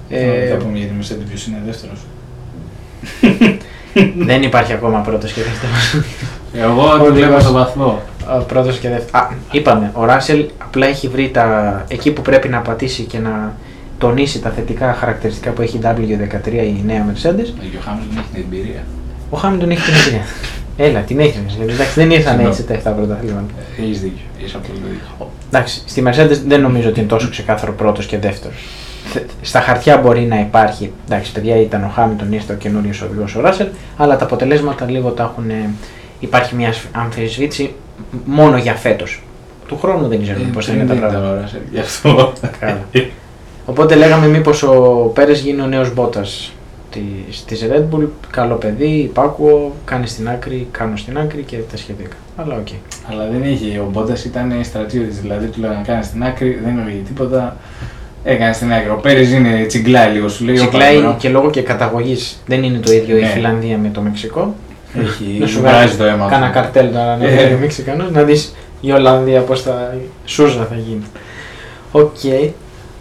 ε, 0.09 0.47
θα 0.49 0.55
πούμε 0.55 0.77
για 0.77 0.87
τη 0.87 0.93
Mercedes 1.01 1.25
ποιος 1.29 1.45
είναι 1.47 1.57
δεύτερος. 1.65 1.99
δεν 4.27 4.41
υπάρχει 4.43 4.73
ακόμα 4.73 4.99
πρώτος 4.99 5.31
και 5.31 5.41
δεύτερος. 5.41 6.05
Εγώ 6.53 6.81
Ο 6.83 6.97
τον 6.97 7.13
βλέπω 7.13 7.17
οδηγός. 7.25 7.41
στον 7.41 7.53
βαθμό. 7.53 8.01
Ο 8.39 8.43
πρώτος 8.43 8.77
και 8.77 8.89
δεύτερος. 8.89 9.11
Α, 9.13 9.27
είπαμε, 9.51 9.91
ο 9.93 10.05
Ράσελ 10.05 10.45
απλά 10.57 10.87
έχει 10.87 11.07
βρει 11.07 11.29
τα, 11.29 11.85
εκεί 11.87 12.11
που 12.11 12.21
πρέπει 12.21 12.47
να 12.49 12.59
πατήσει 12.59 13.03
και 13.03 13.19
να 13.19 13.53
τονίσει 13.97 14.39
τα 14.41 14.49
θετικά 14.49 14.93
χαρακτηριστικά 14.93 15.51
που 15.51 15.61
έχει 15.61 15.77
η 15.77 15.81
W13 15.83 16.51
η 16.53 16.83
νέα 16.85 17.05
Mercedes. 17.07 17.47
Ο 17.77 17.81
Χάμιλτον 17.83 18.17
έχει 18.17 18.27
την 18.33 18.43
εμπειρία. 18.43 18.83
Ο 19.29 19.37
Χάμιλτον 19.37 19.71
έχει 19.71 19.81
την 19.81 19.93
εμπειρία. 20.01 20.25
Έλα, 20.77 20.99
την 20.99 21.19
έχει. 21.19 21.39
ρε. 21.65 21.73
Εντάξει, 21.73 21.93
δεν 21.99 22.11
ήρθαν 22.11 22.31
Συγγνώμη. 22.33 22.49
έτσι 22.49 22.63
τα 22.83 22.91
7 22.91 22.95
πρωταθλήματα. 22.95 23.45
Έχεις 23.81 24.01
δίκιο. 24.01 24.23
Έχεις 24.39 24.55
απόλυτο 24.55 24.85
δίκιο. 24.87 25.29
Εντάξει, 25.51 25.81
στη 25.85 26.03
Mercedes 26.07 26.41
δεν 26.47 26.61
νομίζω 26.61 26.89
ότι 26.89 26.99
είναι 26.99 27.09
τόσο 27.09 27.29
ξεκάθαρο 27.29 27.73
πρώτος 27.73 28.05
και 28.05 28.17
δεύτερος. 28.17 28.57
Στα 29.41 29.59
χαρτιά 29.59 29.97
μπορεί 29.97 30.21
να 30.21 30.39
υπάρχει. 30.39 30.91
Εντάξει, 31.09 31.31
παιδιά 31.31 31.61
ήταν 31.61 31.83
ο 31.83 31.87
Χάμιλτον, 31.95 32.31
ήρθε 32.33 32.53
ο 32.53 32.55
καινούριος 32.55 33.01
οδηγός 33.01 33.35
ο 33.35 33.41
Ράσελ, 33.41 33.67
αλλά 33.97 34.15
τα 34.17 34.25
αποτελέσματα 34.25 34.85
λίγο 34.89 35.09
τα 35.09 35.23
έχουν. 35.23 35.49
ε, 35.49 35.69
Υπάρχει 36.19 36.55
μια 36.55 36.73
αμφισβήτηση 36.91 37.73
μόνο 38.25 38.57
για 38.57 38.73
φέτος. 38.75 39.23
Του 39.67 39.77
χρόνου 39.77 40.07
δεν 40.07 40.21
ξέρουμε 40.21 40.49
πώς 40.53 40.65
θα 40.65 40.73
είναι 40.73 40.85
τα 40.85 40.93
πράγματα. 40.93 41.29
ώρα, 41.29 41.49
γι' 41.71 41.79
αυτό. 41.79 42.33
Καλά. 42.59 42.81
Οπότε 43.65 43.95
λέγαμε 43.95 44.27
μήπως 44.27 44.63
ο 44.63 44.71
Πέρες 45.13 45.39
γίνει 45.39 45.61
ο 45.61 45.65
νέος 45.65 45.93
Μπότας 45.93 46.51
της 47.45 47.65
Red 47.71 47.95
Bull. 47.95 48.07
Καλό 48.31 48.55
παιδί, 48.55 48.89
υπάκουο, 48.89 49.75
κάνει 49.85 50.07
στην 50.07 50.29
άκρη, 50.29 50.67
κάνω 50.71 50.95
στην 50.95 51.17
άκρη 51.17 51.41
και 51.41 51.57
τα 51.71 51.77
σχετικά. 51.77 52.15
Αλλά 52.35 52.55
οκ. 52.55 52.67
Αλλά 53.11 53.27
δεν 53.31 53.51
είχε. 53.51 53.79
Ο 53.79 53.89
Μπόντα 53.91 54.15
ήταν 54.25 54.53
στρατιώτης. 54.63 55.21
Δηλαδή 55.21 55.47
του 55.47 55.59
λέγανε 55.59 55.81
κάνει 55.85 56.03
στην 56.03 56.23
άκρη, 56.23 56.59
δεν 56.63 56.79
έλεγε 56.79 57.01
τίποτα. 57.07 57.57
Έκανε 58.23 58.53
στην 58.53 58.73
άκρη. 58.73 58.89
Ο 58.89 58.99
Πέρες 59.01 59.31
είναι 59.31 59.65
τσιγκλάει 59.67 60.11
λίγο, 60.11 60.27
σου 60.27 60.45
λέει. 60.45 60.55
Τσιγκλάει 60.55 60.97
«Όπα, 60.97 61.07
bro». 61.07 61.15
και 61.19 61.29
λόγω 61.29 61.49
και 61.49 61.61
καταγωγής 61.61 62.41
δεν 62.45 62.63
είναι 62.63 62.77
το 62.77 62.91
ίδιο 62.91 63.17
η 63.17 63.21
Ναι. 63.21 63.27
Φιλανδία 63.27 63.77
με 63.77 63.89
το 63.89 64.01
Μεξικό. 64.01 64.55
Έχει 64.99 65.37
Να 65.39 65.47
σου 65.47 65.59
βγάζει 65.59 65.95
το 65.95 66.03
αίμα. 66.03 66.27
Κάνα 66.29 66.47
του. 66.47 66.53
καρτέλ 66.53 66.91
τώρα 66.91 67.17
να 67.17 67.25
Ε. 67.25 67.45
είναι 67.45 67.55
ο 67.55 67.57
Μεξικανός, 67.57 68.09
να 68.11 68.23
δεις 68.23 68.55
η 68.81 68.91
Ολλανδία 68.91 69.41
πώς 69.41 69.61
θα. 69.61 69.93
Σούζα 70.25 70.65
θα 70.65 70.75
γίνει. 70.75 71.03
Οκ. 71.91 72.15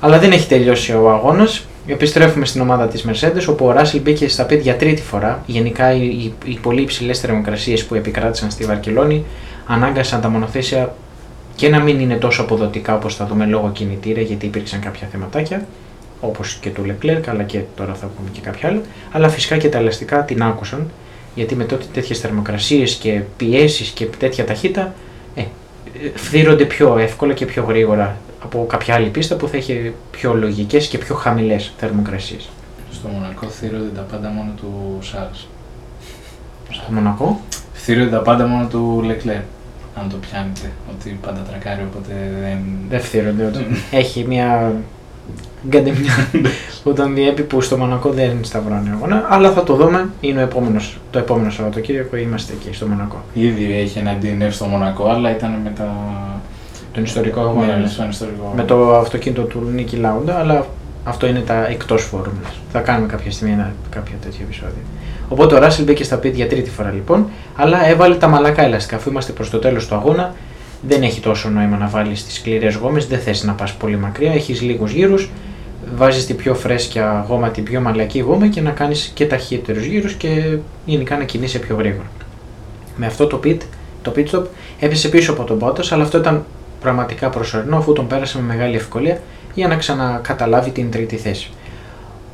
Αλλά 0.00 0.18
δεν 0.18 0.33
έχει 0.33 0.48
τελειώσει 0.48 0.92
ο 0.92 1.11
αγώνας. 1.11 1.64
Επιστρέφουμε 1.87 2.44
στην 2.46 2.61
ομάδα 2.61 2.87
της 2.87 3.05
Mercedes, 3.09 3.44
όπου 3.48 3.66
ο 3.66 3.72
Ράσελ 3.72 4.00
μπήκε 4.00 4.29
στα 4.29 4.44
pit 4.44 4.62
για 4.62 4.76
τρίτη 4.76 5.03
φορά. 5.03 5.42
Γενικά, 5.46 5.92
οι, 5.94 6.05
οι, 6.05 6.35
οι 6.44 6.59
πολύ 6.62 6.81
υψηλές 6.83 7.20
θερμοκρασίες 7.20 7.85
που 7.85 7.94
επικράτησαν 7.94 8.50
στη 8.50 8.64
Βαρκελόνη 8.64 9.24
ανάγκασαν 9.66 10.20
τα 10.20 10.29
μονοθέσια 10.29 10.94
και 11.55 11.68
να 11.68 11.81
μην 11.81 12.00
είναι 12.00 12.14
τόσο 12.14 12.42
αποδοτικά 12.42 12.94
όπως 12.94 13.14
θα 13.16 13.26
δούμε 13.26 13.46
λόγω 13.46 13.70
κινητήρα, 13.72 14.20
γιατί 14.20 14.46
υπήρξαν 14.46 14.81
κάποια 14.81 15.09
θεματάκια, 15.12 15.66
όπως 16.20 16.59
και 16.61 16.70
του 16.70 16.83
Leclerc, 16.87 17.22
αλλά 17.26 17.42
και 17.42 17.61
τώρα 17.76 17.94
θα 17.94 18.07
πούμε 18.16 18.29
και 18.33 18.40
κάποια 18.40 18.68
άλλα. 18.68 18.81
Αλλά 19.12 19.29
φυσικά 19.29 19.57
και 19.57 19.68
τα 19.68 19.79
ελαστικά 19.79 20.22
την 20.24 20.42
άκουσαν, 20.42 20.90
γιατί 21.34 21.54
με 21.56 21.64
τότε 21.64 21.84
τέτοιες 21.92 22.18
θερμοκρασίες 22.18 22.94
και 22.94 23.22
πιέσεις 23.36 23.88
και 23.88 24.06
τέτοια 24.06 24.44
ταχύτητα, 24.44 24.94
ε, 25.34 25.40
ε, 25.40 25.46
φθύρονται 26.14 26.64
πιο 26.64 26.98
εύκολα 26.98 27.32
και 27.32 27.46
πιο 27.46 27.64
γρήγορα 27.64 28.16
από 28.42 28.66
κάποια 28.68 28.94
άλλη 28.94 29.08
πίστα 29.08 29.36
που 29.36 29.48
θα 29.48 29.56
έχει 29.56 29.92
πιο 30.10 30.34
λογικές 30.34 30.86
και 30.86 30.98
πιο 30.98 31.14
χαμηλές 31.14 31.72
θερμοκρασίες. 31.76 32.48
Στο 32.92 33.08
Μονακό 33.08 33.46
θύρονται 33.46 33.90
τα 33.94 34.00
πάντα 34.00 34.28
μόνο 34.28 34.52
του 34.56 34.98
Σάρλ. 35.00 35.32
Στο 36.70 36.92
Μονακό, 36.92 37.40
Θύρονται 37.82 38.10
τα 38.10 38.18
πάντα 38.18 38.46
μόνο 38.46 38.66
του 38.66 39.02
Λεκλέρ. 39.04 39.40
Αν 39.94 40.08
το 40.10 40.16
πιάνετε, 40.16 40.70
ότι 40.90 41.18
πάντα 41.22 41.40
τρακάρει, 41.40 41.82
οπότε 41.90 42.12
δεν. 42.40 42.58
δεν 42.88 43.00
φθύρονται 43.00 43.46
όντως. 43.46 43.62
έχει 43.90 44.24
μια 44.28 44.74
γκαντεμιά 45.68 46.28
που 46.82 46.92
τον 46.92 47.14
διέπει 47.14 47.42
που 47.42 47.60
στο 47.60 47.76
Μονακό 47.76 48.10
δεν 48.10 48.38
σταυρώνει 48.42 48.90
αγώνα, 48.94 49.26
αλλά 49.28 49.50
θα 49.50 49.62
το 49.62 49.74
δούμε, 49.74 50.08
είναι 50.20 50.40
ο 50.40 50.42
επόμενος, 50.42 50.98
το 51.10 51.18
επόμενο 51.18 51.50
Σαββατοκύριακο, 51.50 52.16
είμαστε 52.16 52.52
εκεί 52.52 52.74
στο 52.74 52.86
Μονακό. 52.86 53.22
Ήδη 53.34 53.78
έχει 53.78 53.98
ένα 53.98 54.16
DNF 54.22 54.50
στο 54.50 54.64
Μονακό, 54.64 55.08
αλλά 55.08 55.30
ήταν 55.30 55.50
με 55.64 55.72
τα. 55.76 55.94
Τον 56.92 57.02
ιστορικό 57.02 57.40
αγώνα. 57.40 57.66
Ναι, 57.66 57.82
ναι. 57.82 57.88
στον 57.88 58.08
ιστορικό. 58.08 58.52
με 58.56 58.62
το 58.62 58.96
αυτοκίνητο 58.96 59.42
του 59.42 59.70
Νίκη 59.74 59.96
Λάουντα, 59.96 60.38
αλλά 60.38 60.66
αυτό 61.04 61.26
είναι 61.26 61.40
τα 61.40 61.66
εκτός 61.66 62.02
φόρμουλα. 62.02 62.48
Θα 62.72 62.80
κάνουμε 62.80 63.06
κάποια 63.06 63.30
στιγμή 63.30 63.52
ένα 63.52 63.72
κάποιο 63.90 64.14
τέτοιο 64.20 64.40
επεισόδιο. 64.42 64.82
Οπότε 65.28 65.54
ο 65.54 65.58
Ράσιλ 65.58 65.84
μπήκε 65.84 66.04
στα 66.04 66.16
πίτια 66.16 66.36
για 66.36 66.48
τρίτη 66.54 66.70
φορά 66.70 66.90
λοιπόν, 66.90 67.28
αλλά 67.56 67.88
έβαλε 67.88 68.14
τα 68.14 68.28
μαλακά 68.28 68.62
ελαστικά. 68.62 68.96
Αφού 68.96 69.10
είμαστε 69.10 69.32
προς 69.32 69.50
το 69.50 69.58
τέλος 69.58 69.86
του 69.86 69.94
αγώνα, 69.94 70.34
δεν 70.82 71.02
έχει 71.02 71.20
τόσο 71.20 71.48
νόημα 71.48 71.76
να 71.76 71.86
βάλεις 71.86 72.24
τις 72.24 72.34
σκληρές 72.34 72.74
γόμες, 72.74 73.06
δεν 73.06 73.18
θες 73.18 73.44
να 73.44 73.52
πας 73.52 73.74
πολύ 73.74 73.96
μακριά, 73.96 74.32
έχεις 74.32 74.60
λίγους 74.60 74.92
γύρους, 74.92 75.30
βάζεις 75.94 76.26
την 76.26 76.36
πιο 76.36 76.54
φρέσκια 76.54 77.24
γόμα, 77.28 77.48
την 77.48 77.64
πιο 77.64 77.80
μαλακή 77.80 78.18
γόμα 78.18 78.48
και 78.48 78.60
να 78.60 78.70
κάνεις 78.70 79.10
και 79.14 79.26
ταχύτερους 79.26 79.84
γύρους 79.84 80.14
και 80.14 80.56
γενικά 80.84 81.16
να 81.16 81.24
κινείσαι 81.24 81.58
πιο 81.58 81.76
γρήγορα. 81.76 82.10
Με 82.96 83.06
αυτό 83.06 83.26
το 83.26 83.40
pit, 83.44 83.58
το 84.02 84.12
pit 84.16 84.26
stop 84.30 84.42
έπεσε 84.78 85.08
πίσω 85.08 85.32
από 85.32 85.44
τον 85.44 85.58
Bottas, 85.62 85.86
αλλά 85.90 86.02
αυτό 86.02 86.18
ήταν 86.18 86.44
πραγματικά 86.80 87.28
προσωρινό 87.28 87.76
αφού 87.76 87.92
τον 87.92 88.06
πέρασε 88.06 88.38
με 88.38 88.44
μεγάλη 88.44 88.76
ευκολία 88.76 89.20
για 89.54 89.68
να 89.68 89.76
ξανακαταλάβει 89.76 90.70
την 90.70 90.90
τρίτη 90.90 91.16
θέση. 91.16 91.50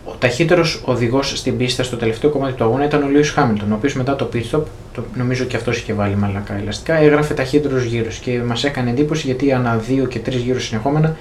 Ο 0.08 0.14
ταχύτερος 0.18 0.82
οδηγός 0.84 1.38
στην 1.38 1.56
πίστα 1.56 1.82
στο 1.82 1.96
τελευταίο 1.96 2.30
κομμάτι 2.30 2.52
του 2.52 2.64
αγώνα 2.64 2.84
ήταν 2.84 3.02
ο 3.02 3.08
Λιούι 3.08 3.24
Χάμιλτον, 3.24 3.72
ο 3.72 3.74
οποίος 3.74 3.94
μετά 3.94 4.16
το 4.16 4.28
pit 4.32 4.36
stop, 4.50 4.62
το, 4.94 5.04
νομίζω 5.14 5.44
και 5.44 5.56
αυτός 5.56 5.78
είχε 5.78 5.92
βάλει 5.92 6.16
μαλακά 6.16 6.54
ελαστικά, 6.58 6.94
έγραφε 6.94 7.34
ταχύτερους 7.34 7.84
γύρους 7.84 8.18
και 8.18 8.40
μας 8.46 8.64
έκανε 8.64 8.90
εντύπωση 8.90 9.26
γιατί 9.26 9.52
ανά 9.52 9.76
δύο 9.76 10.06
και 10.06 10.18
τρεις 10.18 10.40
γύρους 10.40 10.64
συνεχόμενα 10.64 11.16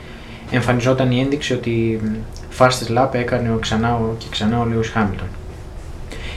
εμφανιζόταν 0.51 1.11
η 1.11 1.19
ένδειξη 1.19 1.53
ότι 1.53 1.99
μ, 2.03 2.07
fastest 2.57 2.97
lap 2.97 3.09
έκανε 3.11 3.51
ο 3.51 3.57
ξανά 3.57 3.95
ο, 3.95 4.15
και 4.17 4.25
ξανά 4.29 4.59
ο 4.59 4.65
Λιούι 4.65 4.85
Χάμιλτον. 4.85 5.27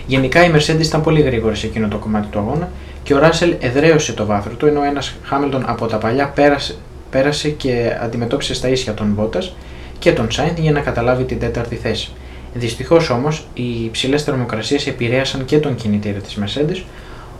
Γενικά 0.06 0.44
η 0.44 0.50
Mercedes 0.54 0.84
ήταν 0.84 1.02
πολύ 1.02 1.20
γρήγορη 1.20 1.56
σε 1.56 1.66
εκείνο 1.66 1.88
το 1.88 1.96
κομμάτι 1.96 2.26
του 2.26 2.38
αγώνα 2.38 2.68
και 3.02 3.14
ο 3.14 3.18
Ράσελ 3.18 3.54
εδραίωσε 3.60 4.12
το 4.12 4.26
βάθρο 4.26 4.54
του 4.54 4.66
ενώ 4.66 4.82
ένας 4.82 5.14
Χάμιλτον 5.22 5.64
από 5.66 5.86
τα 5.86 5.96
παλιά 5.96 6.28
πέρασε, 6.28 6.76
πέρασε 7.10 7.48
και 7.48 7.96
αντιμετώπισε 8.02 8.54
στα 8.54 8.68
ίσια 8.68 8.94
τον 8.94 9.06
Μπότα 9.06 9.42
και 9.98 10.12
τον 10.12 10.30
Σάιντ 10.30 10.58
για 10.58 10.72
να 10.72 10.80
καταλάβει 10.80 11.24
την 11.24 11.38
τέταρτη 11.38 11.76
θέση. 11.76 12.12
Δυστυχώς 12.58 13.10
όμως 13.10 13.46
οι 13.54 13.84
υψηλές 13.84 14.22
θερμοκρασίες 14.22 14.86
επηρέασαν 14.86 15.44
και 15.44 15.58
τον 15.58 15.74
κινητήρα 15.74 16.18
της 16.18 16.38
Mercedes 16.40 16.82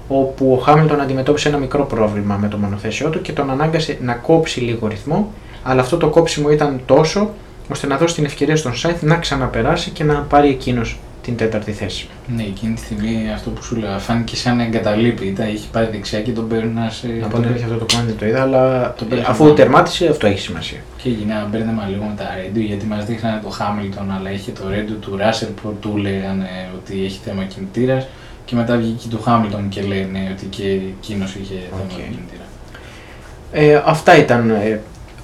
όπου 0.09 0.53
ο 0.53 0.57
Χάμιλτον 0.57 1.01
αντιμετώπισε 1.01 1.49
ένα 1.49 1.59
μικρό 1.59 1.85
πρόβλημα 1.85 2.37
με 2.37 2.49
το 2.49 2.57
μονοθέσιό 2.57 3.11
του 3.11 3.23
και 3.23 3.33
τον 3.33 3.51
ανάγκασε 3.51 3.99
να 4.03 4.15
κόψει 4.15 4.61
λίγο 4.61 4.87
ρυθμό, 4.87 5.33
αλλά 5.63 5.81
αυτό 5.81 5.97
το 5.97 6.09
κόψιμο 6.09 6.51
ήταν 6.51 6.81
τόσο 6.87 7.31
ώστε 7.71 7.87
να 7.87 7.97
δώσει 7.97 8.15
την 8.15 8.25
ευκαιρία 8.25 8.57
στον 8.57 8.77
Σάιντ 8.77 8.97
να 9.01 9.17
ξαναπεράσει 9.17 9.91
και 9.91 10.05
να 10.05 10.15
πάρει 10.15 10.49
εκείνος 10.49 10.99
την 11.29 11.37
τέταρτη 11.37 11.73
θέση. 11.73 12.09
Ναι, 12.37 12.43
εκείνη 12.43 12.75
τη 12.75 12.81
στιγμή 12.81 13.31
αυτό 13.35 13.51
που 13.51 13.63
σου 13.63 13.77
λέω 13.77 13.99
φάνηκε 13.99 14.37
σαν 14.37 14.57
να 14.57 14.63
εγκαταλείπει. 14.63 15.33
Τα 15.33 15.49
είχε 15.49 15.67
πάρει 15.73 15.89
δεξιά 15.91 16.21
και 16.21 16.31
τον 16.31 16.49
περνάς, 16.49 17.03
ε, 17.03 17.09
Να 17.21 17.27
πω 17.27 17.33
τον 17.33 17.41
την 17.41 17.51
αλήθεια, 17.51 17.67
αυτό 17.67 17.79
το 17.79 17.87
κομμάτι 17.91 18.07
δεν 18.09 18.19
το 18.19 18.27
είδα, 18.27 18.43
αλλά 18.43 18.95
Το 18.99 19.05
πήρε 19.05 19.21
αφού 19.27 19.43
πάνω. 19.43 19.55
τερμάτισε, 19.55 20.09
αυτό 20.09 20.27
έχει 20.27 20.39
σημασία. 20.41 20.79
Και 21.03 21.09
έγινε 21.09 21.33
ένα 21.33 21.45
μπέρδεμα 21.51 21.87
λίγο 21.91 22.05
με 22.05 22.15
τα 22.17 22.25
radio 22.43 22.61
γιατί 22.61 22.87
μας 22.87 23.05
δείχνανε 23.05 23.41
το 23.43 23.49
Χάμιλτον 23.49 24.13
αλλά 24.13 24.31
είχε 24.33 24.51
το 24.51 24.69
radio 24.69 24.99
του 24.99 25.17
Ράσελ 25.17 25.49
που 25.63 25.77
του 25.81 25.97
λέγανε 25.97 26.49
ότι 26.75 27.05
έχει 27.05 27.19
θέμα 27.25 27.45
κινητήρας. 27.45 28.07
Και 28.45 28.55
μετά 28.57 28.77
βγήκε 28.77 28.97
και 29.09 29.17
του 29.17 29.23
Χάμιλτον 29.23 29.69
και 29.69 29.83
λένε 29.83 30.19
ότι 30.37 30.47
και 30.47 30.63
εκείνος 31.01 31.35
είχε 31.35 31.55
θέμα 31.71 31.83
Οκ. 31.83 31.89
κινητήρα. 31.91 32.45
Ε, 33.53 33.83
αυτά 33.87 34.17
ήταν 34.19 34.51
ε, 34.51 34.81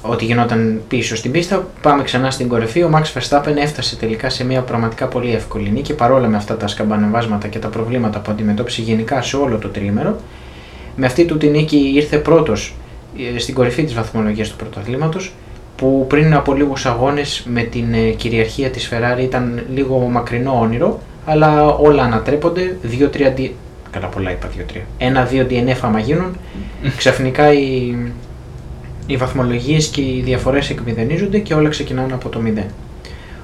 ό,τι 0.07 0.25
γινόταν 0.25 0.81
πίσω 0.89 1.17
στην 1.17 1.31
πίστα. 1.31 1.67
Πάμε 1.83 2.03
ξανά 2.03 2.31
στην 2.31 2.49
κορυφή. 2.49 2.83
Ο 2.83 2.91
Max 2.95 3.03
Verstappen 3.03 3.57
έφτασε 3.57 3.97
τελικά 3.97 4.31
σε 4.31 4.45
μια 4.45 4.61
πραγματικά 4.61 5.07
πολύ 5.07 5.35
εύκολη 5.35 5.71
νίκη 5.71 5.95
παρόλα 5.95 6.29
με 6.29 6.37
αυτά 6.37 6.57
τα 6.57 6.67
σκαμπανεβάσματα 6.67 7.49
και 7.49 7.59
τα 7.59 7.69
προβλήματα 7.69 8.19
που 8.19 8.31
αντιμετώπισε 8.31 8.83
γενικά 8.83 9.23
σε 9.23 9.37
όλο 9.37 9.59
το 9.59 9.69
τρίμερο. 9.69 10.17
Με 10.97 11.07
αυτή 11.07 11.25
του 11.25 11.37
τη 11.37 11.49
νίκη 11.49 11.93
ήρθε 11.95 12.17
πρώτος 12.17 12.75
στην 13.39 13.55
κορυφή 13.55 13.85
της 13.85 13.95
βαθμολογίας 13.95 14.49
του 14.49 14.57
πρωταθλήματος 14.57 15.33
που 15.77 16.07
πριν 16.09 16.35
από 16.35 16.55
λίγους 16.55 16.87
αγώνες 16.87 17.47
με 17.49 17.63
την 17.63 17.95
ε, 17.95 18.11
κυριαρχία 18.11 18.71
της 18.71 18.91
Ferrari 18.93 19.23
ήταν 19.23 19.63
λίγο 19.75 19.99
μακρινό 19.99 20.59
όνειρο 20.61 21.01
αλλά 21.27 21.67
όλα 21.67 22.03
ανατρέπονται, 22.03 22.77
2-3 23.01 23.33
δι... 23.35 23.55
Καλά 23.91 24.07
πολλά 24.07 24.31
είπα 24.31 24.49
2-3. 24.75 24.79
Ένα-δύο 24.99 25.47
DNF 25.51 25.79
άμα 25.81 25.99
γίνουν, 25.99 26.37
ξαφνικά 26.97 27.53
οι, 27.53 27.97
οι 29.07 29.17
βαθμολογίες 29.17 29.87
και 29.87 30.01
οι 30.01 30.23
διαφορές 30.25 30.71
εκμηδενίζονται 30.71 31.39
και 31.39 31.55
όλα 31.55 31.69
ξεκινάνε 31.69 32.13
από 32.13 32.29
το 32.29 32.41
0. 32.57 32.63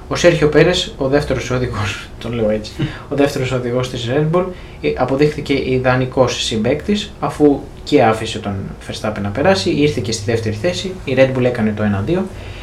Ο 0.07 0.15
Σέρχιο 0.15 0.47
Πέρες, 0.47 0.93
ο 0.97 1.07
δεύτερος 1.07 1.51
οδηγός, 1.51 2.07
το 2.21 2.29
λέω 2.29 2.49
έτσι, 2.49 2.71
ο 3.09 3.15
δεύτερος 3.15 3.51
οδηγός 3.51 3.89
της 3.89 4.09
Red 4.09 4.37
Bull, 4.37 4.45
ε, 4.81 4.93
αποδείχθηκε 4.97 5.53
ιδανικός 5.53 6.43
συμπαίκτης 6.43 7.11
αφού 7.19 7.59
και 7.83 8.03
άφησε 8.03 8.39
τον 8.39 8.53
Verstappen 8.87 9.21
να 9.21 9.29
περάσει, 9.29 9.69
ήρθε 9.69 10.01
και 10.03 10.11
στη 10.11 10.31
δεύτερη 10.31 10.55
θέση, 10.55 10.93
η 11.05 11.15
Red 11.17 11.37
Bull 11.37 11.43
έκανε 11.43 11.73
το 11.75 11.83
1-2 12.07 12.21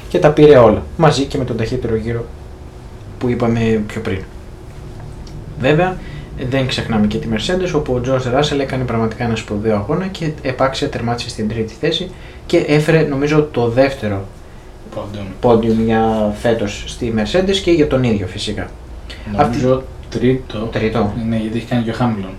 και 0.08 0.18
τα 0.18 0.30
πήρε 0.30 0.56
όλα, 0.56 0.82
μαζί 0.96 1.24
και 1.24 1.38
με 1.38 1.44
τον 1.44 1.56
ταχύτερο 1.56 1.96
γύρο 1.96 2.24
που 3.18 3.28
είπαμε 3.28 3.82
πιο 3.86 4.00
πριν. 4.00 4.20
Βέβαια, 5.60 5.96
δεν 6.50 6.66
ξεχνάμε 6.66 7.06
και 7.06 7.18
τη 7.18 7.28
Mercedes, 7.32 7.72
όπου 7.74 7.94
ο 7.94 8.00
George 8.04 8.38
Russell 8.38 8.60
έκανε 8.60 8.84
πραγματικά 8.84 9.24
ένα 9.24 9.36
σπουδαίο 9.36 9.76
αγώνα 9.76 10.06
και 10.06 10.30
επάξια 10.42 10.88
τερμάτισε 10.88 11.28
στην 11.28 11.48
τρίτη 11.48 11.74
θέση 11.80 12.10
και 12.48 12.56
έφερε 12.58 13.00
νομίζω 13.02 13.48
το 13.50 13.68
δεύτερο 13.68 14.24
Πόντον. 14.94 15.26
πόντιουμ 15.40 15.84
για 15.84 16.32
φέτος 16.40 16.84
στη 16.86 17.14
Mercedes 17.16 17.56
και 17.62 17.70
για 17.70 17.86
τον 17.86 18.02
ίδιο 18.02 18.26
φυσικά. 18.26 18.70
Νομίζω 19.36 19.82
τρίτο. 20.10 20.58
Τρίτο. 20.58 21.12
Ναι, 21.28 21.36
γιατί 21.36 21.56
έχει 21.56 21.66
κάνει 21.66 21.82
και 21.84 21.90
ο 21.90 21.94
Χάμιλτον. 21.94 22.30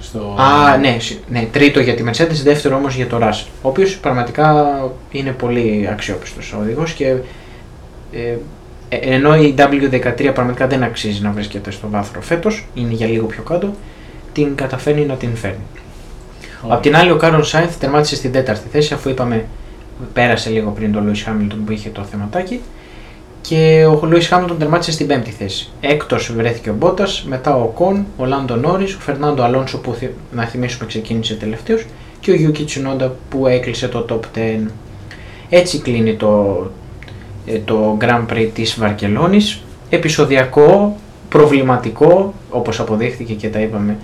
Στο... 0.00 0.36
Α, 0.38 0.76
ναι, 0.76 0.96
συ- 1.00 1.18
ναι, 1.28 1.48
τρίτο 1.52 1.80
για 1.80 1.94
τη 1.94 2.04
Mercedes, 2.06 2.42
δεύτερο 2.44 2.76
όμως 2.76 2.94
για 2.94 3.06
το 3.06 3.18
Russell, 3.20 3.46
ο 3.62 3.68
οποίος 3.68 3.96
πραγματικά 3.96 4.66
είναι 5.10 5.30
πολύ 5.30 5.88
αξιόπιστος 5.92 6.52
ο 6.52 6.58
οδηγός 6.60 6.92
και 6.92 7.06
ε, 8.12 8.36
ε, 8.88 8.96
ενώ 8.96 9.36
η 9.36 9.54
W13 9.58 10.30
πραγματικά 10.34 10.66
δεν 10.66 10.82
αξίζει 10.82 11.22
να 11.22 11.30
βρίσκεται 11.30 11.70
στο 11.70 11.88
βάθρο 11.90 12.20
φέτος, 12.20 12.66
είναι 12.74 12.92
για 12.92 13.06
λίγο 13.06 13.26
πιο 13.26 13.42
κάτω, 13.42 13.74
την 14.32 14.54
καταφέρνει 14.54 15.04
να 15.04 15.14
την 15.14 15.36
φέρνει. 15.36 15.64
Ωραία. 16.62 16.76
Απ' 16.76 16.82
την 16.82 16.96
άλλη, 16.96 17.10
ο 17.10 17.16
Κάρον 17.16 17.44
Σάινθ 17.44 17.76
τερμάτισε 17.78 18.16
στην 18.16 18.32
τέταρτη 18.32 18.68
θέση, 18.72 18.94
αφού 18.94 19.08
είπαμε 19.08 19.44
πέρασε 20.12 20.50
λίγο 20.50 20.70
πριν 20.70 20.92
τον 20.92 21.04
Λούις 21.06 21.16
Χάμιλτον 21.16 21.64
που 21.64 21.72
είχε 21.72 21.88
το 21.88 22.02
θεματάκι. 22.02 22.60
Και 23.40 23.86
ο 24.02 24.06
Λούις 24.06 24.22
Χάμιλτον 24.22 24.58
τερμάτισε 24.58 24.92
στην 24.92 25.06
πέμπτη 25.06 25.30
θέση. 25.30 25.70
Έκτος 25.80 26.32
βρέθηκε 26.32 26.70
ο 26.70 26.74
Μπότας, 26.74 27.24
μετά 27.28 27.56
ο 27.56 27.64
Οκόν, 27.64 28.06
ο 28.16 28.24
Λάντο 28.24 28.56
Νόρις, 28.56 28.94
ο 28.94 28.98
Φερνάντο 29.00 29.42
Αλόνσο 29.42 29.78
που 29.78 29.92
θυ- 29.94 30.10
να 30.32 30.44
θυμίσουμε 30.44 30.86
ξεκίνησε 30.86 31.34
τελευταίος 31.34 31.84
και 32.20 32.30
ο 32.30 32.34
Γιούκι 32.34 32.64
Τσουνόντα 32.64 33.14
που 33.28 33.46
έκλεισε 33.46 33.88
το 33.88 34.04
top 34.08 34.20
10. 34.38 34.70
Έτσι 35.48 35.78
κλείνει 35.78 36.14
το, 36.14 36.62
ε, 37.46 37.58
το 37.58 37.96
Grand 38.00 38.24
Prix 38.32 38.48
της 38.54 38.78
Βαρκελόνης. 38.78 39.60
Επεισοδιακό, 39.90 40.96
προβληματικό, 41.28 42.34
όπως 42.50 42.80
αποδείχθηκε 42.80 43.32
και 43.34 43.48
τα 43.48 43.60
είπαμε, 43.60 43.96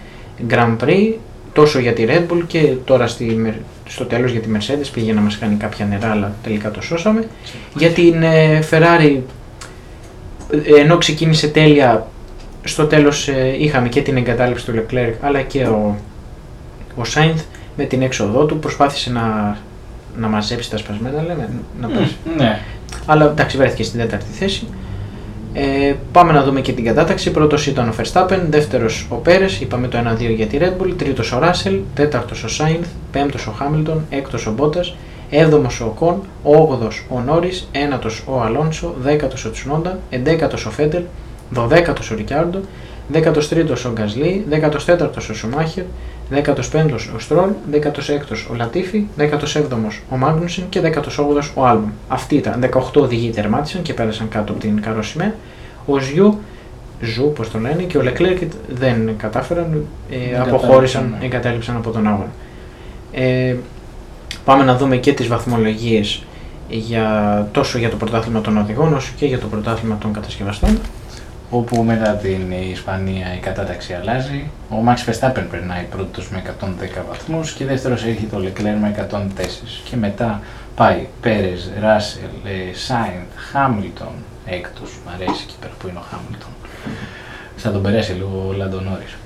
Grand 0.50 0.76
Prix, 0.84 1.12
τόσο 1.54 1.78
για 1.78 1.92
τη 1.92 2.04
Red 2.08 2.32
Bull 2.32 2.42
και 2.46 2.74
τώρα 2.84 3.06
στη, 3.06 3.44
Mer- 3.46 3.60
στο 3.88 4.04
τέλος 4.04 4.30
για 4.30 4.40
τη 4.40 4.48
Mercedes 4.56 4.88
πήγε 4.92 5.12
να 5.12 5.20
μας 5.20 5.38
κάνει 5.38 5.54
κάποια 5.54 5.86
νερά 5.86 6.10
αλλά 6.10 6.32
τελικά 6.42 6.70
το 6.70 6.80
σώσαμε. 6.82 7.24
Για 7.76 7.90
την 7.90 8.22
ε, 8.22 8.58
Ferrari, 8.70 9.18
ε, 10.50 10.80
ενώ 10.80 10.98
ξεκίνησε 10.98 11.48
τέλεια, 11.48 12.06
στο 12.64 12.86
τέλος 12.86 13.28
ε, 13.28 13.56
είχαμε 13.58 13.88
και 13.88 14.02
την 14.02 14.16
εγκατάλειψη 14.16 14.64
του 14.64 14.72
Leclerc 14.76 15.12
αλλά 15.20 15.40
και 15.42 15.64
ο, 15.64 15.96
ο 16.96 17.04
Σάινθ 17.04 17.42
με 17.76 17.84
την 17.84 18.02
έξοδό 18.02 18.44
του 18.44 18.58
προσπάθησε 18.58 19.10
να, 19.10 19.56
να 20.18 20.28
μαζέψει 20.28 20.70
τα 20.70 20.76
σπασμένα, 20.76 21.22
λέμε, 21.22 21.48
να 21.80 21.88
πέσει. 21.88 22.16
Ναι. 22.36 22.60
Αλλά 23.06 23.24
εντάξει, 23.24 23.56
βρέθηκε 23.56 23.82
στην 23.82 24.00
τέταρτη 24.00 24.32
θέση. 24.32 24.66
Ε, 25.56 25.94
πάμε 26.12 26.32
να 26.32 26.42
δούμε 26.42 26.60
και 26.60 26.72
την 26.72 26.84
κατάταξη. 26.84 27.30
Πρώτος 27.30 27.66
ήταν 27.66 27.88
ο 27.88 27.92
Verstappen, 27.98 28.38
δεύτερος 28.50 29.06
ο 29.10 29.14
Πέρες, 29.14 29.60
είπαμε 29.60 29.88
το 29.88 29.98
1-2 29.98 30.34
για 30.34 30.46
τη 30.46 30.58
Red 30.60 30.82
Bull. 30.82 30.94
Τρίτος 30.96 31.32
ο 31.32 31.38
Ράσελ, 31.38 31.80
τέταρτος 31.94 32.44
ο 32.44 32.48
Σάινθ, 32.48 32.88
πέμπτος 33.12 33.46
ο 33.46 33.50
Χάμιλτον, 33.50 34.04
έκτος 34.10 34.46
ο 34.46 34.52
Μπότα, 34.52 34.80
έβδομος 35.30 35.80
ο 35.80 35.92
Οκόν, 35.98 36.22
όγδοο 36.42 36.88
ο 37.08 37.20
Νόρις, 37.20 37.50
ένατος 37.72 38.22
ο 38.26 38.40
Αλόνσο, 38.40 38.94
δέκατος 39.02 39.44
ο 39.44 39.50
Τσουνόντα, 39.50 39.98
εντέκατος 40.10 40.66
ο 40.66 40.70
Φέτελ, 40.70 41.02
δωδέκατος 41.50 42.10
ο 42.10 42.14
Ρικιάρντο, 42.14 42.60
δέκατος 43.08 43.48
τρίτος 43.48 43.84
ο 43.84 43.92
Γκασλί, 43.92 44.44
δέκατος 44.48 44.84
τέταρτος 44.84 45.28
ο 45.28 45.34
Σουμάχερ, 45.34 45.84
15ο 46.30 46.94
ο 47.14 47.18
Στρόλ, 47.18 47.50
16ο 47.72 48.46
ο 48.50 48.54
Λατίφι, 48.54 49.04
17ο 49.18 49.76
ο 50.08 50.16
Μάγνουσεν 50.16 50.64
και 50.68 50.80
18ο 50.84 51.40
ο 51.54 51.66
Άλμπον. 51.66 51.92
Αυτοί 52.08 52.34
ήταν. 52.34 52.64
18 52.72 52.80
οδηγοί 52.94 53.30
τερμάτισαν 53.30 53.82
και 53.82 53.94
πέρασαν 53.94 54.28
κάτω 54.28 54.52
από 54.52 54.60
την 54.60 54.82
καρό 54.82 55.01
σημαία. 55.01 55.34
Ο 55.86 55.98
Ζου, 55.98 56.38
Ζου, 57.00 57.32
πώς 57.34 57.50
το 57.50 57.58
λένε, 57.58 57.82
και 57.82 57.98
ο 57.98 58.02
Λεκλέρκ 58.02 58.38
δεν 58.68 59.16
κατάφεραν, 59.16 59.86
ε, 60.10 60.38
αποχώρησαν, 60.38 61.14
ναι. 61.18 61.24
εγκατέλειψαν 61.24 61.76
από 61.76 61.90
τον 61.90 62.06
αγώνα. 62.06 62.32
Ε, 63.12 63.56
πάμε 64.44 64.64
να 64.64 64.76
δούμε 64.76 64.96
και 64.96 65.12
τις 65.12 65.28
βαθμολογίες 65.28 66.22
για, 66.68 67.48
τόσο 67.52 67.78
για 67.78 67.90
το 67.90 67.96
πρωτάθλημα 67.96 68.40
των 68.40 68.56
οδηγών 68.56 68.94
όσο 68.94 69.12
και 69.16 69.26
για 69.26 69.38
το 69.38 69.46
πρωτάθλημα 69.46 69.98
των 69.98 70.12
κατασκευαστών. 70.12 70.78
Όπου 71.56 71.82
μετά 71.82 72.12
την 72.12 72.52
Ισπανία 72.70 73.34
η 73.36 73.38
κατάταξη 73.38 73.92
αλλάζει. 73.92 74.50
Ο 74.70 74.76
Max 74.86 75.10
Verstappen 75.10 75.44
περνάει 75.50 75.84
πρώτος 75.90 76.30
με 76.30 76.42
110 76.60 77.04
βαθμούς 77.08 77.52
και 77.52 77.64
δεύτερος 77.64 78.04
έρχεται 78.04 78.36
ο 78.36 78.38
Leclerc 78.44 78.78
με 78.80 79.06
104. 79.10 79.82
Και 79.90 79.96
μετά 79.96 80.40
πάει 80.76 81.06
Πέρες, 81.20 81.70
Ράσελ, 81.80 82.30
Σάινθ, 82.72 83.34
Χάμιλτον, 83.52 84.14
έκτος, 84.46 84.90
μ' 85.06 85.08
αρέσει 85.14 85.44
εκεί 85.46 85.54
πέρα 85.60 85.72
που 85.78 85.88
είναι 85.88 85.98
ο 85.98 86.04
Χάμιλτον. 86.10 86.50
Θα 87.56 87.72
τον 87.72 87.82
περάσει 87.82 88.12
λίγο 88.12 88.46
ο 88.48 88.52
Λάντο 88.52 88.80
Νόρις. 88.80 89.16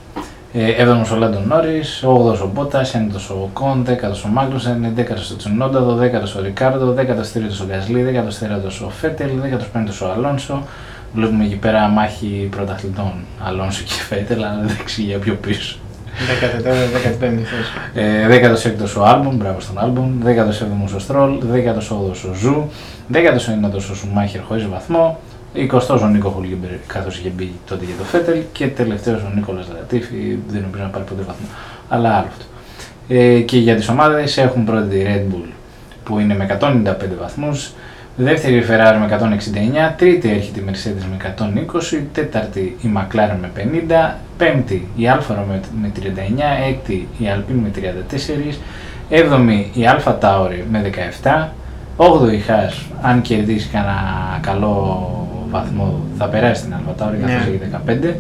Ε, 0.52 0.84
7ο 0.84 1.12
ο 1.12 1.16
Λάντο 1.16 1.40
Νόρις, 1.40 2.04
8ο 2.06 2.42
ο 2.42 2.50
Μπότας, 2.54 2.94
9ο 2.94 3.34
ο 3.34 3.48
Οκόν, 3.52 3.84
10ο 3.86 4.24
ο 4.26 4.28
Μάγνουσεν, 4.28 4.94
11ο 4.96 5.32
ο 5.32 5.36
Τσουνόντα, 5.36 5.80
12ο 5.80 6.38
ο 6.38 6.40
Ρικάρδο, 6.42 6.94
13ο 6.98 7.62
ο 7.62 7.66
Γκασλί, 7.66 8.04
14ο 8.04 8.86
ο 8.86 8.88
Φέτελ, 8.88 9.30
15ο 9.72 10.06
ο 10.06 10.10
Αλόνσο. 10.10 10.62
Βλέπουμε 11.14 11.44
εκεί 11.44 11.56
πέρα 11.56 11.88
μάχη 11.88 12.48
πρωταθλητών 12.50 13.12
Αλόνσο 13.44 13.82
και 13.84 13.92
Φέτελ, 13.92 14.44
αλλά 14.44 14.60
δεν 14.66 14.76
εξηγεί 14.80 15.08
για 15.08 15.18
πιο 15.18 15.34
πίσω. 15.34 15.78
14η-15η 16.18 17.42
θέση. 17.42 17.72
Ε, 17.94 18.26
16ο 18.28 19.00
ο 19.00 19.04
Άλμπον, 19.04 19.34
μπράβο 19.34 19.60
στον 19.60 19.78
Άλμπον, 19.78 20.22
17ο 20.24 20.94
ο 20.94 20.98
Στρόλ, 20.98 21.38
18ο 21.52 22.30
ο 22.30 22.34
Ζου, 22.34 22.70
19ο 23.12 23.76
ο 23.76 23.94
Σουμάχερ 23.94 24.40
χωρίς 24.42 24.68
βαθμό, 24.68 25.18
20ο 25.54 26.00
ο 26.02 26.06
Νίκο 26.06 26.28
Χολγίμπερ 26.28 26.70
καθώς 26.86 27.18
είχε 27.18 27.32
μπει 27.36 27.52
τότε 27.68 27.84
για 27.84 27.94
το 27.98 28.04
Φέτελ 28.04 28.42
και 28.52 28.66
τελευταίος 28.66 29.22
ο 29.22 29.32
Νίκολας 29.34 29.66
Λατίφη, 29.74 30.38
δεν 30.48 30.60
νομίζω 30.60 30.82
να 30.82 30.88
πάρει 30.88 31.04
ποτέ 31.04 31.22
βαθμό. 31.22 31.46
Αλλά 31.88 32.08
άλλο 32.08 32.26
αυτό. 32.28 32.44
Ε, 33.08 33.40
και 33.40 33.58
για 33.58 33.76
τις 33.76 33.88
ομάδες 33.88 34.36
έχουν 34.36 34.64
πρώτη 34.64 34.88
τη 34.88 35.04
Red 35.06 35.34
Bull 35.34 35.48
που 36.04 36.18
είναι 36.18 36.34
με 36.34 36.58
195 36.60 36.84
βαθμούς, 37.20 37.72
δεύτερη 38.20 38.57
η 38.57 38.64
Ferrari 38.68 38.96
με 39.00 39.38
169, 39.90 39.94
τρίτη 39.96 40.28
έρχεται 40.31 40.61
η 40.61 40.64
Mercedes 40.68 41.04
με 41.11 41.35
120, 42.00 42.02
τέταρτη 42.12 42.76
η 42.81 42.90
McLaren 42.96 43.37
με 43.40 43.50
50, 44.11 44.14
πέμπτη 44.37 44.88
η 44.96 45.02
Alfa 45.07 45.33
Romeo 45.33 45.61
με 45.81 45.92
39, 45.96 46.00
έκτη 46.68 47.09
η 47.18 47.24
Alpine 47.35 47.61
με 47.62 47.70
34, 48.50 48.54
έβδομη 49.09 49.70
η 49.74 49.81
Alfa 49.85 50.12
Tauri 50.20 50.62
με 50.70 50.90
17, 51.22 51.48
8η 51.96 52.33
η 52.33 52.40
Haas, 52.48 52.87
αν 53.02 53.22
κερδίσει 53.22 53.68
κανένα 53.68 54.38
καλό 54.40 55.09
βαθμό 55.50 56.00
θα 56.18 56.26
περάσει 56.26 56.62
την 56.62 56.74
Alfa 56.74 57.02
Tauri 57.02 57.16
καθώς 57.20 57.46
Ναι. 57.46 57.50
έχει 57.50 57.61
15, 57.87 58.14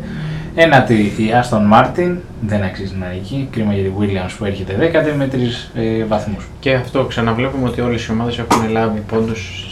Ένατη 0.54 0.94
η 0.94 1.30
Aston 1.42 1.72
Martin, 1.74 2.16
δεν 2.40 2.62
αξίζει 2.62 2.94
να 3.00 3.06
είναι 3.06 3.14
εκεί, 3.14 3.48
κρίμα 3.52 3.72
για 3.72 3.82
τη 3.82 3.90
Williams 4.00 4.34
που 4.38 4.44
έρχεται 4.44 4.74
δέκατη 4.74 5.12
με 5.16 5.26
τρεις 5.26 5.70
ε, 5.74 6.04
βαθμούς. 6.04 6.48
Και 6.60 6.74
αυτό 6.74 7.04
ξαναβλέπουμε 7.04 7.68
ότι 7.68 7.80
όλες 7.80 8.06
οι 8.06 8.10
ομάδες 8.12 8.38
έχουν 8.38 8.70
λάβει 8.70 9.00
πόντους 9.00 9.67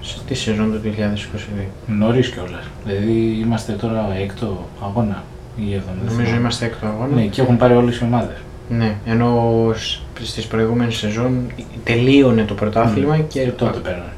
στο, 0.00 0.18
στη 0.20 0.34
σεζόν 0.34 0.72
του 0.72 0.80
2022. 0.84 1.64
Νωρίς 1.86 2.28
κιόλας. 2.28 2.64
Δηλαδή 2.84 3.38
είμαστε 3.44 3.72
τώρα 3.72 4.08
έκτο 4.22 4.68
αγώνα 4.82 5.22
ή 5.56 5.74
έβδομο. 5.74 5.96
δεν 5.96 6.04
Νομίζω 6.04 6.20
θυμάμαι. 6.24 6.38
είμαστε 6.38 6.64
έκτο 6.66 6.86
αγώνα. 6.86 7.14
Ναι, 7.14 7.22
και 7.22 7.40
έχουν 7.40 7.56
πάρει 7.56 7.74
όλες 7.74 7.98
οι 7.98 8.04
ομάδες. 8.04 8.36
Ναι, 8.70 8.94
ενώ 9.06 9.52
σ- 9.76 10.00
στις 10.22 10.46
προηγούμενες 10.46 10.94
σεζόν 10.96 11.40
τελείωνε 11.84 12.42
το 12.44 12.54
πρωτάθλημα 12.54 13.16
και, 13.18 13.40
Και 13.44 13.50
τότε 13.50 13.78
πέρανε. 13.78 14.12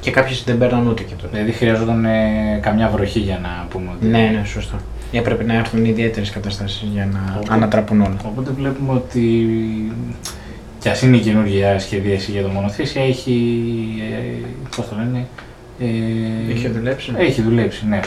και 0.00 0.10
κάποιες 0.10 0.44
δεν 0.46 0.58
παίρναν 0.58 0.86
ούτε 0.86 1.02
και 1.02 1.14
τότε. 1.14 1.28
Δηλαδή 1.32 1.52
χρειαζόταν 1.52 2.04
ε, 2.04 2.58
καμιά 2.62 2.88
βροχή 2.88 3.18
για 3.18 3.38
να 3.42 3.66
πούμε 3.68 3.90
ότι. 3.96 4.06
Ναι, 4.06 4.18
ναι, 4.38 4.42
σωστό. 4.46 4.76
Έπρεπε 5.12 5.44
να 5.44 5.54
έρθουν 5.54 5.84
ιδιαίτερες 5.84 6.30
καταστάσεις 6.30 6.88
για 6.92 7.08
να 7.12 7.32
Οπότε- 7.36 7.52
ανατραπούν 7.54 8.00
όλα. 8.00 8.16
Οπότε 8.24 8.50
βλέπουμε 8.50 8.92
ότι 8.92 9.46
κι 10.84 10.90
ας 10.90 11.02
είναι 11.02 11.16
η 11.16 11.20
καινούργια 11.20 11.78
σχεδίαση 11.78 12.30
για 12.30 12.42
το 12.42 12.48
μονοθέσια 12.48 13.02
έχει. 13.04 13.32
Ε, 14.12 14.46
Πώς 14.76 14.88
το 14.88 14.96
λένε. 14.96 15.26
Ε, 15.80 16.52
Είχε 16.52 16.68
δουλέψει. 16.68 17.12
Έχει 17.16 17.42
δουλέψει, 17.42 17.86
ναι. 17.86 18.00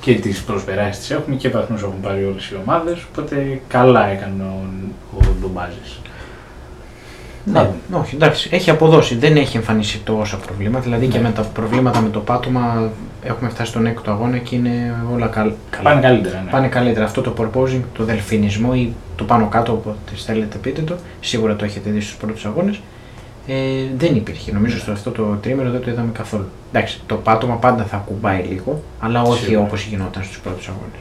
Και 0.00 0.14
τις 0.14 0.42
προσπεράσεις 0.42 0.98
τις 0.98 1.10
έχουμε 1.10 1.36
και 1.36 1.48
βαθμούς 1.48 1.82
έχουν 1.82 2.00
πάρει 2.00 2.24
όλες 2.24 2.46
οι 2.50 2.54
ομάδες. 2.64 3.06
Οπότε 3.12 3.60
καλά 3.68 4.06
έκανε 4.06 4.42
ο, 4.42 4.66
ο 5.16 5.20
Ντομπάζης. 5.40 6.00
Να 7.52 7.62
Ναι, 7.62 7.68
δούμε. 7.88 8.00
όχι, 8.02 8.14
εντάξει, 8.14 8.48
έχει 8.52 8.70
αποδώσει. 8.70 9.16
Δεν 9.16 9.36
έχει 9.36 9.56
εμφανίσει 9.56 10.00
τόσα 10.04 10.36
προβλήματα. 10.36 10.82
Δηλαδή 10.84 11.06
και 11.06 11.18
Ναι. 11.18 11.22
με 11.24 11.30
τα 11.30 11.42
προβλήματα 11.42 12.00
με 12.00 12.08
το 12.08 12.20
πάτωμα 12.20 12.90
έχουμε 13.22 13.48
φτάσει 13.50 13.70
στον 13.70 13.86
έκτο 13.86 14.10
αγώνα 14.10 14.36
και 14.38 14.54
είναι 14.56 14.94
όλα 15.14 15.26
καλ- 15.26 15.52
καλά. 15.70 15.82
Πάνε 15.90 16.00
καλύτερα, 16.00 16.42
ναι. 16.44 16.50
Πάνε 16.50 16.68
καλύτερα. 16.68 17.04
Αυτό 17.04 17.20
το 17.20 17.34
proposing, 17.38 17.80
το 17.96 18.04
δελφινισμό 18.04 18.70
ή 18.74 18.92
το 19.16 19.24
πάνω 19.24 19.46
κάτω, 19.46 19.72
όποτε 19.72 19.96
θέλετε 20.16 20.56
πείτε 20.58 20.80
το, 20.82 20.94
σίγουρα 21.20 21.56
το 21.56 21.64
έχετε 21.64 21.90
δει 21.90 22.00
στους 22.00 22.16
πρώτους 22.16 22.44
αγώνες, 22.46 22.80
ε, 23.46 23.54
δεν 23.96 24.14
υπήρχε. 24.16 24.52
Νομίζω 24.52 24.78
στο 24.78 24.92
αυτό 24.92 25.10
το 25.10 25.22
τρίμερο 25.42 25.70
δεν 25.70 25.80
το 25.80 25.90
είδαμε 25.90 26.10
καθόλου. 26.12 26.44
Εντάξει, 26.72 27.00
το 27.06 27.14
πάτωμα 27.14 27.54
πάντα 27.54 27.84
θα 27.84 27.96
κουμπάει 28.06 28.42
λίγο, 28.42 28.82
αλλά 29.00 29.22
όχι 29.22 29.44
Σίγουρα. 29.44 29.60
όπως 29.66 29.82
γινόταν 29.84 30.22
στους 30.24 30.38
πρώτους 30.40 30.68
αγώνες. 30.68 31.00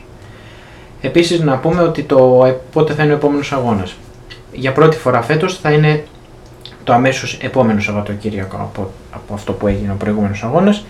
Επίσης 1.02 1.40
να 1.40 1.58
πούμε 1.58 1.82
ότι 1.82 2.04
το, 2.04 2.44
ε, 2.46 2.56
πότε 2.72 2.94
θα 2.94 3.04
είναι 3.04 3.14
ο 3.14 3.16
επόμενος 3.16 3.52
αγώνας. 3.52 3.96
Για 4.54 4.72
πρώτη 4.72 4.98
φορά 4.98 5.22
φέτος 5.22 5.58
θα 5.58 5.72
είναι 5.72 6.04
το 6.86 6.94
αμέσως 6.94 7.38
επόμενο 7.42 7.80
Σαββατοκύριακο 7.80 8.56
από, 8.56 8.92
από 9.12 9.34
αυτό 9.34 9.52
που 9.54 9.68
έγινε 9.68 9.92
ο 9.92 9.96
προηγούμενος 9.96 10.44
αγώνας. 10.44 10.86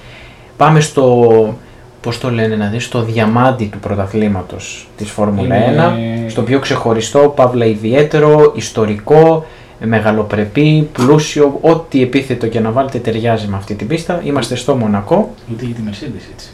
Πάμε 0.57 0.79
στο, 0.79 1.57
πώς 2.01 2.17
το 2.19 2.31
λένε 2.31 2.55
να 2.55 2.67
δεις, 2.67 2.83
στο 2.83 3.01
διαμάντι 3.03 3.65
του 3.65 3.79
πρωταθλήματος 3.79 4.87
της 4.97 5.09
Φόρμουλα 5.09 5.55
Είναι- 5.55 6.25
1, 6.27 6.29
στο 6.29 6.41
πιο 6.41 6.59
ξεχωριστό, 6.59 7.19
παύλα 7.35 7.65
ιδιαίτερο, 7.65 8.51
ιστορικό, 8.55 9.45
μεγαλοπρεπή, 9.79 10.89
πλούσιο, 10.93 11.57
ό,τι 11.61 12.01
επίθετο 12.01 12.47
και 12.47 12.59
να 12.59 12.71
βάλετε 12.71 12.97
ταιριάζει 12.97 13.47
με 13.47 13.55
αυτή 13.57 13.73
την 13.75 13.87
πίστα. 13.87 14.21
Είμαστε 14.23 14.55
στο 14.55 14.75
Μονακό. 14.75 15.33
Ούτε 15.51 15.65
για 15.65 15.75
τη 15.75 15.81
Mercedes 15.89 16.31
έτσι. 16.33 16.49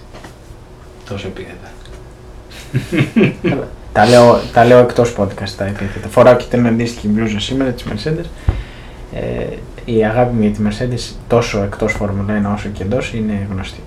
Τόσο 1.09 1.27
επίθετα. 1.27 1.69
τα, 3.93 4.05
λέω, 4.05 4.39
τα 4.53 4.65
λέω 4.65 4.77
εκτός 4.79 5.15
podcast 5.17 5.49
τα 5.57 5.65
επίθετα. 5.65 6.07
Φοράω 6.07 6.35
και 6.35 6.45
την 6.49 6.67
αντίστοιχη 6.67 7.07
μπλούζα 7.07 7.39
σήμερα 7.39 7.71
της 7.71 7.85
Mercedes. 7.89 8.25
Ε, 9.13 9.45
η 9.85 10.05
αγάπη 10.05 10.35
μου 10.35 10.41
για 10.41 10.51
τη 10.51 10.59
Mercedes 10.67 11.15
τόσο 11.27 11.63
εκτός 11.63 11.93
Φόρμουλα 11.93 12.51
1 12.51 12.55
όσο 12.55 12.69
και 12.73 12.83
εντός 12.83 13.13
είναι 13.13 13.47
γνωστή. 13.51 13.79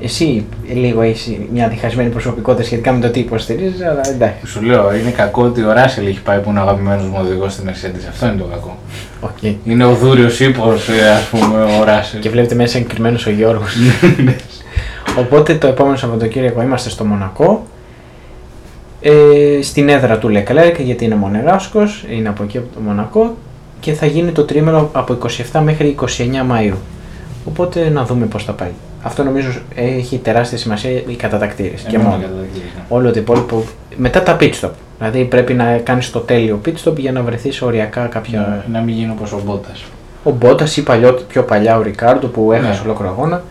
Εσύ 0.00 0.46
λίγο 0.72 1.00
έχεις 1.00 1.36
μια 1.52 1.68
διχασμένη 1.68 2.10
προσωπικότητα 2.10 2.64
σχετικά 2.64 2.92
με 2.92 3.00
το 3.00 3.10
τι 3.10 3.20
υποστηρίζεις, 3.20 3.82
αλλά 3.82 4.08
εντάξει. 4.08 4.46
Σου 4.46 4.62
λέω, 4.62 4.94
είναι 4.94 5.10
κακό 5.10 5.42
ότι 5.42 5.62
ο 5.62 5.72
Ράσελ 5.72 6.06
έχει 6.06 6.22
πάει 6.22 6.38
που 6.38 6.50
είναι 6.50 6.58
ο 6.58 6.62
αγαπημένος 6.62 7.04
μου 7.04 7.16
οδηγός 7.20 7.52
στη 7.52 7.62
Mercedes. 7.66 8.06
Αυτό 8.08 8.26
είναι 8.26 8.36
το 8.36 8.44
κακό. 8.44 8.78
Okay. 9.22 9.54
Είναι 9.64 9.84
ο 9.84 9.94
δούριος 9.94 10.40
ύπο, 10.40 10.70
ας 11.16 11.28
πούμε, 11.30 11.62
ο 11.80 11.84
Ράσελ. 11.84 12.20
Και 12.20 12.30
βλέπετε 12.30 12.54
μέσα 12.54 12.78
εγκριμένο 12.78 13.18
ο 13.26 13.30
Γιώργος. 13.30 13.76
Οπότε 15.18 15.54
το 15.54 15.66
επόμενο 15.66 15.96
Σαββατοκύριακο 15.96 16.62
είμαστε 16.62 16.90
στο 16.90 17.04
Μονακό. 17.04 17.66
Ε, 19.00 19.62
στην 19.62 19.88
έδρα 19.88 20.18
του 20.18 20.28
Leclerc 20.28 20.74
γιατί 20.78 21.04
είναι 21.04 21.14
Μονεγάσκος, 21.14 22.04
είναι 22.10 22.28
από 22.28 22.42
εκεί 22.42 22.58
από 22.58 22.66
το 22.74 22.80
Μονακό 22.80 23.36
και 23.82 23.92
θα 23.92 24.06
γίνει 24.06 24.30
το 24.32 24.42
τρίμερο 24.44 24.90
από 24.92 25.18
27 25.52 25.60
μέχρι 25.64 25.96
29 26.00 26.04
Μαΐου. 26.50 26.74
Οπότε 27.44 27.88
να 27.88 28.04
δούμε 28.04 28.26
πώς 28.26 28.44
θα 28.44 28.52
πάει. 28.52 28.70
Αυτό 29.02 29.22
νομίζω 29.22 29.50
έχει 29.74 30.18
τεράστια 30.18 30.58
σημασία 30.58 30.90
οι 30.90 31.14
κατατακτήρες 31.16 31.80
και 31.80 31.94
Εμένα 31.96 32.10
μόνο. 32.10 32.22
καταδικάζει, 32.22 32.60
ναι. 32.76 32.82
Όλο 32.88 33.10
το 33.12 33.18
υπόλοιπο 33.18 33.64
μετά 33.96 34.22
τα 34.22 34.36
pit 34.40 34.52
stop. 34.60 34.70
Δηλαδή 34.98 35.24
πρέπει 35.24 35.54
να 35.54 35.76
κάνεις 35.84 36.10
το 36.10 36.18
τέλειο 36.18 36.60
pit 36.66 36.72
stop 36.84 36.96
για 36.96 37.12
να 37.12 37.22
βρεθείς 37.22 37.62
οριακά 37.62 38.06
κάποια... 38.06 38.64
Να 38.72 38.80
μην 38.80 38.94
γίνει 38.94 39.10
όπως 39.10 39.32
ο 39.32 39.40
Μπότας. 39.44 39.82
Ο 40.24 40.30
Μπότας 40.30 40.76
ή 40.76 40.82
παλιό, 40.82 41.12
πιο 41.28 41.42
παλιά 41.42 41.76
ο 41.78 41.82
Ρικάρντο 41.82 42.26
που 42.26 42.52
έχασε 42.52 42.68
Ναι. 42.68 42.78
ολόκληρο 42.84 43.10
αγώνα. 43.10 43.42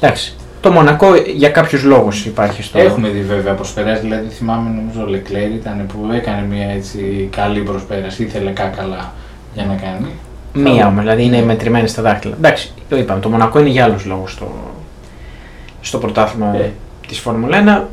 Εντάξει. 0.00 0.34
Το 0.60 0.70
Μονακό 0.70 1.06
για 1.36 1.48
κάποιους 1.48 1.82
λόγους 1.84 2.26
υπάρχει 2.26 2.62
στο. 2.62 2.78
Έχουμε 2.78 3.08
δει 3.08 3.20
βέβαια 3.20 3.52
προσπεράσει, 3.54 4.00
δηλαδή 4.00 4.28
θυμάμαι 4.28 4.70
νομίζω 4.74 5.02
ο 5.02 5.06
Λεκλέρ 5.06 5.50
ήταν 5.50 5.86
που 5.92 6.12
έκανε 6.12 6.46
μια 6.50 6.70
έτσι 6.70 7.28
καλή 7.36 7.60
προσπέραση, 7.60 8.22
ήθελε 8.22 8.50
κάκαλα 8.50 9.12
για 9.54 9.64
να 9.64 9.74
κάνει. 9.74 10.10
Μία 10.54 10.86
όμως, 10.86 11.00
δηλαδή 11.00 11.24
είναι 11.24 11.42
μετρημένη 11.42 11.88
στα 11.88 12.02
δάχτυλα. 12.02 12.34
Εντάξει, 12.36 12.72
το 12.88 12.96
είπαμε. 12.96 13.20
Το 13.20 13.28
Μονακό 13.28 13.60
είναι 13.60 13.68
για 13.68 13.84
άλλους 13.84 14.04
λόγους 14.04 14.32
στο, 14.32 14.52
στο 15.80 15.98
πρωτάθλημα 15.98 16.56
Ε. 16.56 16.72
της 17.08 17.18
Φόρμουλα 17.18 17.86
1. 17.86 17.88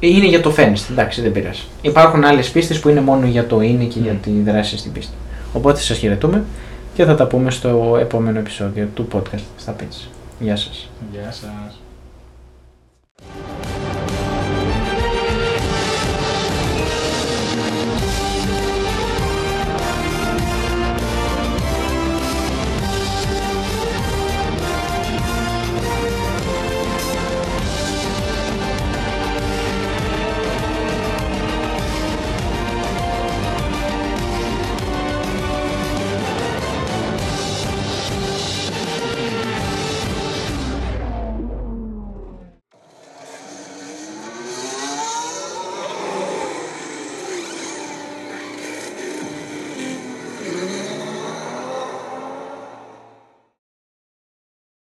Είναι 0.00 0.26
για 0.26 0.40
το 0.40 0.50
φαίνεστε, 0.50 0.92
εντάξει, 0.92 1.20
δεν 1.22 1.32
πειράζει. 1.32 1.62
Υπάρχουν 1.82 2.24
άλλες 2.24 2.50
πίστες 2.50 2.80
που 2.80 2.88
είναι 2.88 3.00
μόνο 3.00 3.26
για 3.26 3.46
το 3.46 3.60
είναι 3.60 3.84
και 3.84 3.98
για 3.98 4.12
τη 4.12 4.30
δράση 4.30 4.78
στην 4.78 4.92
πίστη. 4.92 5.12
Οπότε 5.52 5.80
σας 5.80 5.98
χαιρετούμε 5.98 6.44
και 6.94 7.04
θα 7.04 7.14
τα 7.14 7.26
πούμε 7.26 7.50
στο 7.50 7.96
επόμενο 8.00 8.38
επεισόδιο 8.38 8.88
του 8.94 9.08
podcast 9.12 9.40
στα 9.56 9.74
Pits. 9.80 10.08
Γεια 10.38 10.56
σας. 10.56 10.90
Γεια 11.12 11.32
σας. 11.32 11.80